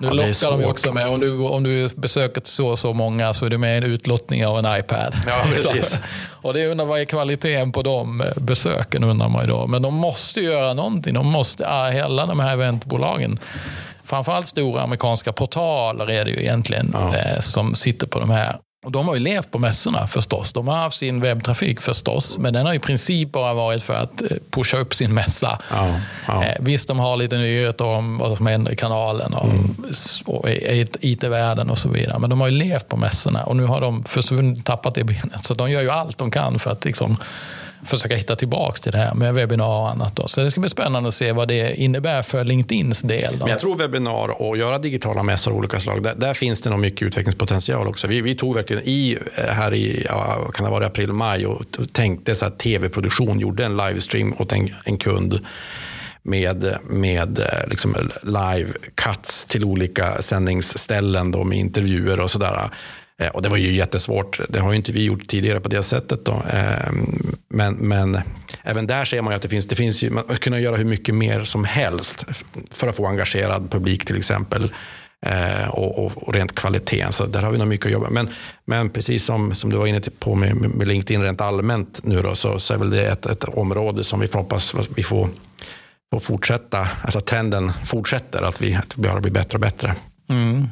nu 0.00 0.06
ja, 0.06 0.12
lockar 0.12 0.50
de 0.50 0.64
också 0.64 0.92
med, 0.92 1.08
om 1.08 1.20
du, 1.20 1.38
om 1.38 1.62
du 1.62 1.88
besöker 1.88 2.42
så 2.44 2.68
och 2.68 2.78
så 2.78 2.92
många 2.92 3.34
så 3.34 3.46
är 3.46 3.50
du 3.50 3.58
med 3.58 3.74
i 3.74 3.76
en 3.76 3.92
utlottning 3.92 4.46
av 4.46 4.58
en 4.58 4.78
iPad. 4.78 5.14
Ja, 5.26 5.42
precis. 5.50 5.98
och 6.30 6.54
det 6.54 6.66
undrar 6.66 6.86
vad 6.86 7.00
är 7.00 7.04
kvaliteten 7.04 7.72
på 7.72 7.82
de 7.82 8.20
eh, 8.20 8.26
besöken 8.36 9.04
undrar 9.04 9.28
man 9.28 9.42
ju 9.42 9.48
då. 9.50 9.66
Men 9.66 9.82
de 9.82 9.94
måste 9.94 10.40
göra 10.40 10.74
någonting. 10.74 11.14
De 11.14 11.26
måste, 11.26 11.90
hela 11.92 12.26
de 12.26 12.40
här 12.40 12.52
eventbolagen 12.52 13.38
framförallt 14.04 14.46
stora 14.46 14.82
amerikanska 14.82 15.32
portaler 15.32 16.10
är 16.10 16.24
det 16.24 16.30
ju 16.30 16.40
egentligen 16.40 16.90
ja. 16.92 17.16
eh, 17.16 17.40
som 17.40 17.74
sitter 17.74 18.06
på 18.06 18.20
de 18.20 18.30
här. 18.30 18.56
Och 18.84 18.92
de 18.92 19.08
har 19.08 19.14
ju 19.14 19.20
levt 19.20 19.50
på 19.50 19.58
mässorna 19.58 20.06
förstås. 20.06 20.52
De 20.52 20.68
har 20.68 20.76
haft 20.76 20.98
sin 20.98 21.20
webbtrafik 21.20 21.80
förstås, 21.80 22.38
men 22.38 22.52
den 22.52 22.66
har 22.66 22.74
i 22.74 22.78
princip 22.78 23.32
bara 23.32 23.54
varit 23.54 23.82
för 23.82 23.94
att 23.94 24.22
eh, 24.22 24.28
pusha 24.50 24.76
upp 24.76 24.94
sin 24.94 25.14
mässa. 25.14 25.58
Ja, 25.70 25.94
ja. 26.28 26.44
Eh, 26.44 26.56
visst, 26.60 26.88
de 26.88 26.98
har 26.98 27.16
lite 27.16 27.38
nyheter 27.38 27.84
om 27.84 28.18
vad 28.18 28.36
som 28.36 28.46
händer 28.46 28.72
i 28.72 28.76
kanalen 28.76 29.34
och, 29.34 29.44
mm. 29.44 29.74
och 30.26 30.48
IT-världen 31.00 31.70
och 31.70 31.78
så 31.78 31.88
vidare. 31.88 32.18
Men 32.18 32.30
de 32.30 32.40
har 32.40 32.48
ju 32.48 32.54
levt 32.54 32.88
på 32.88 32.96
mässorna 32.96 33.44
och 33.44 33.56
nu 33.56 33.64
har 33.64 33.80
de 33.80 34.02
försvunnit, 34.04 34.66
tappat 34.66 34.94
det 34.94 35.04
benet. 35.04 35.44
Så 35.44 35.54
de 35.54 35.70
gör 35.70 35.80
ju 35.80 35.90
allt 35.90 36.18
de 36.18 36.30
kan 36.30 36.58
för 36.58 36.70
att 36.70 36.84
liksom, 36.84 37.16
försöka 37.84 38.14
hitta 38.14 38.36
tillbaka 38.36 38.78
till 38.78 38.92
det 38.92 38.98
här 38.98 39.14
med 39.14 39.34
webbinar 39.34 39.66
och 39.66 39.90
annat. 39.90 40.16
Då. 40.16 40.28
Så 40.28 40.42
det 40.42 40.50
ska 40.50 40.60
bli 40.60 40.70
spännande 40.70 41.08
att 41.08 41.14
se 41.14 41.32
vad 41.32 41.48
det 41.48 41.74
innebär 41.74 42.22
för 42.22 42.44
LinkedIns 42.44 43.02
del. 43.02 43.32
Då. 43.32 43.44
Men 43.44 43.48
jag 43.48 43.60
tror 43.60 43.76
webbinar 43.76 44.42
och 44.42 44.56
göra 44.56 44.78
digitala 44.78 45.22
mässor 45.22 45.50
av 45.50 45.56
olika 45.56 45.80
slag, 45.80 46.02
där, 46.02 46.14
där, 46.14 46.34
finns 46.34 46.60
det 46.60 46.70
nog 46.70 46.78
mycket 46.78 47.02
utvecklingspotential 47.02 47.86
också. 47.86 48.06
Vi, 48.06 48.20
vi 48.20 48.34
tog 48.34 48.54
verkligen 48.54 48.82
i 48.86 49.18
eh, 49.38 49.54
här 49.54 49.74
i 49.74 50.06
ja, 50.08 50.50
kan 50.54 50.64
det 50.64 50.70
vara 50.70 50.86
april, 50.86 51.12
maj 51.12 51.46
och 51.46 51.64
tänkte 51.92 52.34
så 52.34 52.46
att 52.46 52.58
tv-produktion 52.58 53.38
gjorde 53.38 53.64
en 53.64 53.76
livestream 53.76 54.34
åt 54.38 54.52
en, 54.52 54.74
en 54.84 54.98
kund 54.98 55.40
med, 56.22 56.76
med 56.82 57.38
eh, 57.38 57.68
liksom 57.68 57.96
live 58.22 58.72
cuts 58.94 59.44
till 59.44 59.64
olika 59.64 60.22
sändningsställen 60.22 61.30
då, 61.30 61.44
med 61.44 61.58
intervjuer 61.58 62.20
och 62.20 62.30
sådär. 62.30 62.70
Eh, 63.20 63.28
och 63.28 63.42
det 63.42 63.48
var 63.48 63.56
ju 63.56 63.72
jättesvårt. 63.72 64.40
Det 64.48 64.60
har 64.60 64.70
ju 64.70 64.76
inte 64.76 64.92
vi 64.92 65.04
gjort 65.04 65.26
tidigare 65.26 65.60
på 65.60 65.68
det 65.68 65.82
sättet. 65.82 66.24
Då. 66.24 66.42
Ehm, 66.52 67.36
men, 67.48 67.74
men 67.74 68.18
även 68.62 68.86
där 68.86 69.04
ser 69.04 69.22
man 69.22 69.32
ju 69.32 69.36
att 69.36 69.42
det 69.42 69.48
finns, 69.48 69.66
det 69.66 69.74
finns 69.74 70.02
ju, 70.02 70.10
man 70.10 70.24
kan 70.24 70.62
göra 70.62 70.76
hur 70.76 70.84
mycket 70.84 71.14
mer 71.14 71.44
som 71.44 71.64
helst 71.64 72.24
för 72.70 72.88
att 72.88 72.96
få 72.96 73.06
engagerad 73.06 73.70
publik 73.70 74.04
till 74.04 74.16
exempel. 74.16 74.72
Eh, 75.26 75.68
och, 75.68 76.04
och, 76.04 76.28
och, 76.28 76.34
rent 76.34 76.54
kvaliteten. 76.54 77.12
Så 77.12 77.26
där 77.26 77.42
har 77.42 77.50
vi 77.50 77.58
nog 77.58 77.68
mycket 77.68 77.86
att 77.86 77.92
jobba 77.92 78.10
med. 78.10 78.24
Men, 78.24 78.34
men 78.64 78.90
precis 78.90 79.24
som, 79.24 79.54
som 79.54 79.70
du 79.70 79.76
var 79.76 79.86
inne 79.86 80.00
på 80.00 80.34
med, 80.34 80.56
med 80.56 80.88
LinkedIn 80.88 81.22
rent 81.22 81.40
allmänt 81.40 82.00
nu 82.02 82.22
då, 82.22 82.34
så, 82.34 82.58
så 82.58 82.74
är 82.74 82.78
väl 82.78 82.90
det 82.90 83.06
ett, 83.06 83.26
ett 83.26 83.44
område 83.44 84.04
som 84.04 84.20
vi 84.20 84.26
får 84.26 84.38
hoppas 84.38 84.74
vi 84.94 85.02
får, 85.02 85.28
får 86.12 86.20
fortsätta, 86.20 86.88
alltså 87.02 87.20
trenden 87.20 87.72
fortsätter, 87.84 88.42
att 88.42 88.62
vi, 88.62 88.74
att 88.74 88.98
vi 88.98 89.02
bara 89.02 89.20
blir 89.20 89.32
bättre 89.32 89.56
och 89.56 89.60
bättre. 89.60 89.94
Mm 90.28 90.68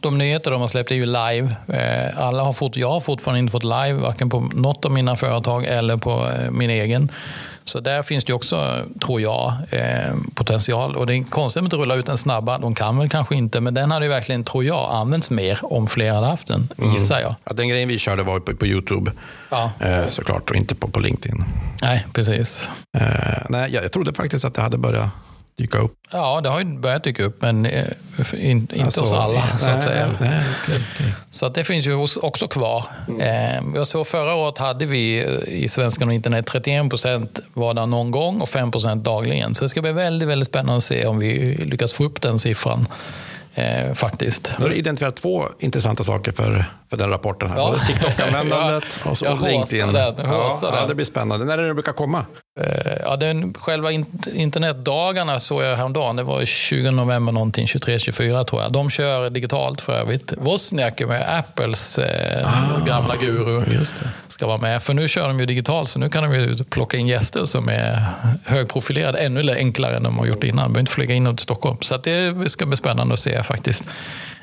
de 0.00 0.18
nyheter 0.18 0.50
de 0.50 0.60
har 0.60 0.68
släppt 0.68 0.90
är 0.90 0.94
ju 0.94 1.06
live. 1.06 1.56
Eh, 1.68 2.26
alla 2.26 2.42
har 2.42 2.52
fått, 2.52 2.76
jag 2.76 2.90
har 2.90 3.00
fortfarande 3.00 3.38
inte 3.38 3.50
fått 3.50 3.64
live, 3.64 3.92
varken 3.92 4.30
på 4.30 4.40
något 4.40 4.84
av 4.84 4.92
mina 4.92 5.16
företag 5.16 5.64
eller 5.64 5.96
på 5.96 6.10
eh, 6.10 6.50
min 6.50 6.70
egen. 6.70 7.12
Så 7.64 7.80
där 7.80 8.02
finns 8.02 8.24
det 8.24 8.32
också, 8.32 8.84
tror 9.00 9.20
jag, 9.20 9.52
eh, 9.70 10.14
potential. 10.34 10.96
Och 10.96 11.06
det 11.06 11.14
är 11.14 11.24
konstigt 11.24 11.64
att 11.64 11.72
rulla 11.72 11.94
ut 11.94 12.06
den 12.06 12.18
snabba. 12.18 12.58
De 12.58 12.74
kan 12.74 12.98
väl 12.98 13.08
kanske 13.08 13.34
inte, 13.34 13.60
men 13.60 13.74
den 13.74 13.90
hade 13.90 14.08
verkligen, 14.08 14.44
tror 14.44 14.64
jag, 14.64 14.90
använts 14.92 15.30
mer 15.30 15.58
om 15.62 15.86
fler 15.86 16.12
hade 16.12 16.26
haft 16.26 16.48
den, 16.48 16.68
mm. 16.78 16.92
gissar 16.92 17.20
jag. 17.20 17.34
Ja, 17.44 17.52
den 17.52 17.68
grejen 17.68 17.88
vi 17.88 17.98
körde 17.98 18.22
var 18.22 18.40
på, 18.40 18.56
på 18.56 18.66
YouTube, 18.66 19.12
ja. 19.50 19.70
såklart, 20.08 20.50
och 20.50 20.56
inte 20.56 20.74
på, 20.74 20.88
på 20.88 21.00
LinkedIn. 21.00 21.44
Nej, 21.82 22.06
precis. 22.12 22.68
Eh, 22.98 23.02
nej, 23.48 23.72
jag, 23.72 23.84
jag 23.84 23.92
trodde 23.92 24.14
faktiskt 24.14 24.44
att 24.44 24.54
det 24.54 24.62
hade 24.62 24.78
börjat 24.78 25.08
dyka 25.58 25.78
upp? 25.78 25.92
Ja, 26.10 26.40
det 26.40 26.48
har 26.48 26.58
ju 26.58 26.64
börjat 26.64 27.04
dyka 27.04 27.24
upp, 27.24 27.42
men 27.42 27.66
eh, 27.66 27.84
in, 28.34 28.40
inte 28.42 28.84
alltså, 28.84 29.00
hos 29.00 29.12
alla. 29.12 29.42
Så 29.58 29.70
att 29.70 29.82
säga. 29.82 30.06
Nej, 30.20 30.44
okay, 30.62 30.76
okay. 30.76 31.12
Så 31.30 31.46
att 31.46 31.54
det 31.54 31.64
finns 31.64 31.86
ju 31.86 31.94
också 32.22 32.48
kvar. 32.48 32.84
Mm. 33.08 33.20
Eh, 33.20 33.78
jag 33.78 33.86
såg 33.86 34.06
förra 34.06 34.34
året 34.34 34.58
hade 34.58 34.86
vi 34.86 35.24
eh, 35.24 35.54
i 35.54 35.68
Svenskan 35.68 36.08
och 36.08 36.14
internet 36.14 36.46
31 36.46 36.90
procent 36.90 37.40
var 37.52 37.74
där 37.74 37.86
någon 37.86 38.10
gång 38.10 38.40
och 38.40 38.48
5 38.48 38.70
procent 38.70 39.04
dagligen. 39.04 39.54
Så 39.54 39.64
det 39.64 39.68
ska 39.68 39.82
bli 39.82 39.92
väldigt, 39.92 40.28
väldigt 40.28 40.48
spännande 40.48 40.76
att 40.76 40.84
se 40.84 41.06
om 41.06 41.18
vi 41.18 41.56
lyckas 41.56 41.92
få 41.92 42.04
upp 42.04 42.22
den 42.22 42.38
siffran 42.38 42.88
eh, 43.54 43.94
faktiskt. 43.94 44.52
Du 44.56 44.62
har 44.62 44.72
identifierat 44.72 45.16
två 45.16 45.44
intressanta 45.58 46.04
saker 46.04 46.32
för, 46.32 46.64
för 46.90 46.96
den 46.96 47.10
rapporten. 47.10 47.50
Här. 47.50 47.58
Ja. 47.58 47.74
TikTok-användandet 47.86 49.00
och 49.04 49.18
så 49.18 49.38
LinkedIn. 49.46 49.92
Den, 49.92 50.14
ja, 50.18 50.58
ja, 50.62 50.86
det 50.88 50.94
blir 50.94 51.06
spännande. 51.06 51.46
När 51.46 51.58
är 51.58 51.62
det 51.62 51.68
det 51.68 51.74
brukar 51.74 51.92
komma? 51.92 52.26
Eh, 52.60 52.92
ja, 53.04 53.16
den, 53.16 53.54
själva 53.54 53.92
internetdagarna 54.32 55.40
såg 55.40 55.62
jag 55.62 55.76
häromdagen. 55.76 56.16
Det 56.16 56.22
var 56.22 56.44
20 56.44 56.90
november 56.90 57.32
någonting, 57.32 57.66
23-24 57.66 58.44
tror 58.44 58.62
jag. 58.62 58.72
De 58.72 58.90
kör 58.90 59.30
digitalt 59.30 59.80
för 59.80 59.92
övrigt. 59.92 60.32
Wozniak 60.36 61.00
med 61.00 61.38
Apples 61.38 61.98
eh, 61.98 62.46
ah, 62.46 62.84
gamla 62.86 63.16
guru 63.16 63.64
ska 64.28 64.46
vara 64.46 64.58
med. 64.58 64.82
För 64.82 64.94
nu 64.94 65.08
kör 65.08 65.28
de 65.28 65.40
ju 65.40 65.46
digitalt 65.46 65.88
så 65.88 65.98
nu 65.98 66.08
kan 66.08 66.22
de 66.22 66.34
ju 66.34 66.64
plocka 66.64 66.96
in 66.96 67.06
gäster 67.06 67.44
som 67.44 67.68
är 67.68 68.06
högprofilerade. 68.44 69.18
Ännu 69.18 69.52
enklare 69.52 69.96
än 69.96 70.02
de 70.02 70.18
har 70.18 70.26
gjort 70.26 70.44
innan. 70.44 70.64
De 70.64 70.72
behöver 70.72 70.80
inte 70.80 70.92
flyga 70.92 71.14
in 71.14 71.36
till 71.36 71.42
Stockholm. 71.42 71.78
Så 71.80 71.96
det 71.96 72.50
ska 72.50 72.66
bli 72.66 72.76
spännande 72.76 73.14
att 73.14 73.20
se 73.20 73.42
faktiskt. 73.42 73.84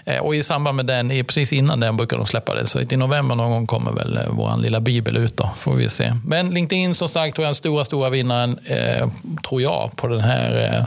Eh, 0.06 0.18
och 0.18 0.36
i 0.36 0.44
samband 0.44 0.76
med 0.76 0.86
den, 0.86 1.10
precis 1.10 1.54
innan 1.54 1.80
den 1.80 1.98
brukar 1.98 2.18
de 2.18 2.26
släppa 2.26 2.56
det. 2.56 2.68
Så 2.68 2.80
i 2.80 2.98
november 2.98 3.36
någon 3.36 3.52
gång 3.52 3.68
kommer 3.68 3.92
väl 3.92 4.18
eh, 4.18 4.24
vår 4.30 4.58
lilla 4.58 4.80
bibel 4.80 5.18
ut 5.18 5.38
då, 5.38 5.50
får 5.58 5.74
vi 5.74 5.90
se. 5.90 6.16
Men 6.26 6.50
LinkedIn 6.50 6.96
som 6.96 7.08
sagt 7.08 7.40
är 7.40 7.44
den 7.44 7.56
stora, 7.56 7.86
stora 7.86 8.10
vinnaren, 8.10 8.60
eh, 8.66 9.10
tror 9.48 9.62
jag, 9.62 9.92
på 9.96 10.08
den 10.08 10.22
här 10.22 10.78
eh, 10.78 10.86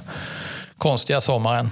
konstiga 0.79 1.21
sommaren. 1.21 1.71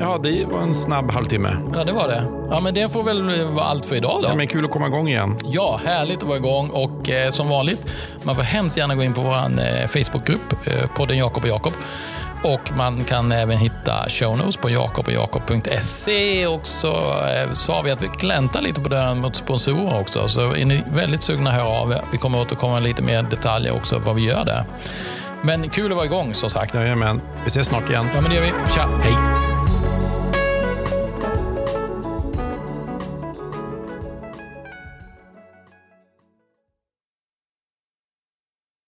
Ja, 0.00 0.18
det 0.22 0.44
var 0.44 0.62
en 0.62 0.74
snabb 0.74 1.10
halvtimme. 1.10 1.56
Ja, 1.74 1.84
det 1.84 1.92
var 1.92 2.08
det. 2.08 2.24
Ja, 2.50 2.60
men 2.60 2.74
det 2.74 2.92
får 2.92 3.02
väl 3.02 3.46
vara 3.46 3.64
allt 3.64 3.86
för 3.86 3.96
idag 3.96 4.18
då. 4.22 4.28
Ja, 4.28 4.34
men 4.34 4.46
kul 4.46 4.64
att 4.64 4.70
komma 4.70 4.86
igång 4.86 5.08
igen. 5.08 5.36
Ja, 5.44 5.80
härligt 5.84 6.22
att 6.22 6.28
vara 6.28 6.38
igång 6.38 6.70
och 6.70 7.10
eh, 7.10 7.30
som 7.30 7.48
vanligt, 7.48 7.92
man 8.22 8.36
får 8.36 8.42
hemskt 8.42 8.76
gärna 8.76 8.94
gå 8.94 9.02
in 9.02 9.14
på 9.14 9.20
vår 9.20 9.34
eh, 9.34 9.86
Facebookgrupp, 9.86 10.66
eh, 10.66 10.86
podden 10.96 11.18
Jakob 11.18 11.42
och 11.42 11.48
Jakob. 11.48 11.72
Och 12.42 12.76
man 12.76 13.04
kan 13.04 13.32
även 13.32 13.58
hitta 13.58 14.08
show 14.08 14.38
notes 14.38 14.56
på 14.56 14.70
jakobojakob.se. 14.70 16.46
Och 16.46 16.66
så 16.66 16.92
eh, 17.28 17.52
sa 17.52 17.82
vi 17.82 17.90
att 17.90 18.02
vi 18.02 18.08
gläntar 18.18 18.62
lite 18.62 18.80
på 18.80 18.88
dörren 18.88 19.18
mot 19.18 19.36
sponsorer 19.36 20.00
också. 20.00 20.28
Så 20.28 20.54
är 20.54 20.64
ni 20.64 20.82
väldigt 20.92 21.22
sugna, 21.22 21.50
hör 21.50 21.80
av. 21.80 21.94
Vi 22.12 22.18
kommer 22.18 22.40
återkomma 22.40 22.78
lite 22.78 23.02
mer 23.02 23.22
detaljer 23.22 23.74
också 23.74 23.98
vad 23.98 24.14
vi 24.14 24.22
gör 24.22 24.44
där. 24.44 24.64
Men 25.42 25.70
kul 25.70 25.92
att 25.92 25.96
vara 25.96 26.06
igång 26.06 26.34
som 26.34 26.50
sagt. 26.50 26.74
Jajamän. 26.74 27.20
Vi 27.44 27.48
ses 27.48 27.66
snart 27.66 27.90
igen. 27.90 28.06
Ja, 28.14 28.20
men 28.20 28.30
det 28.30 28.36
gör 28.36 28.42
vi. 28.42 28.52
Tja, 28.74 28.88
hej. 29.02 29.49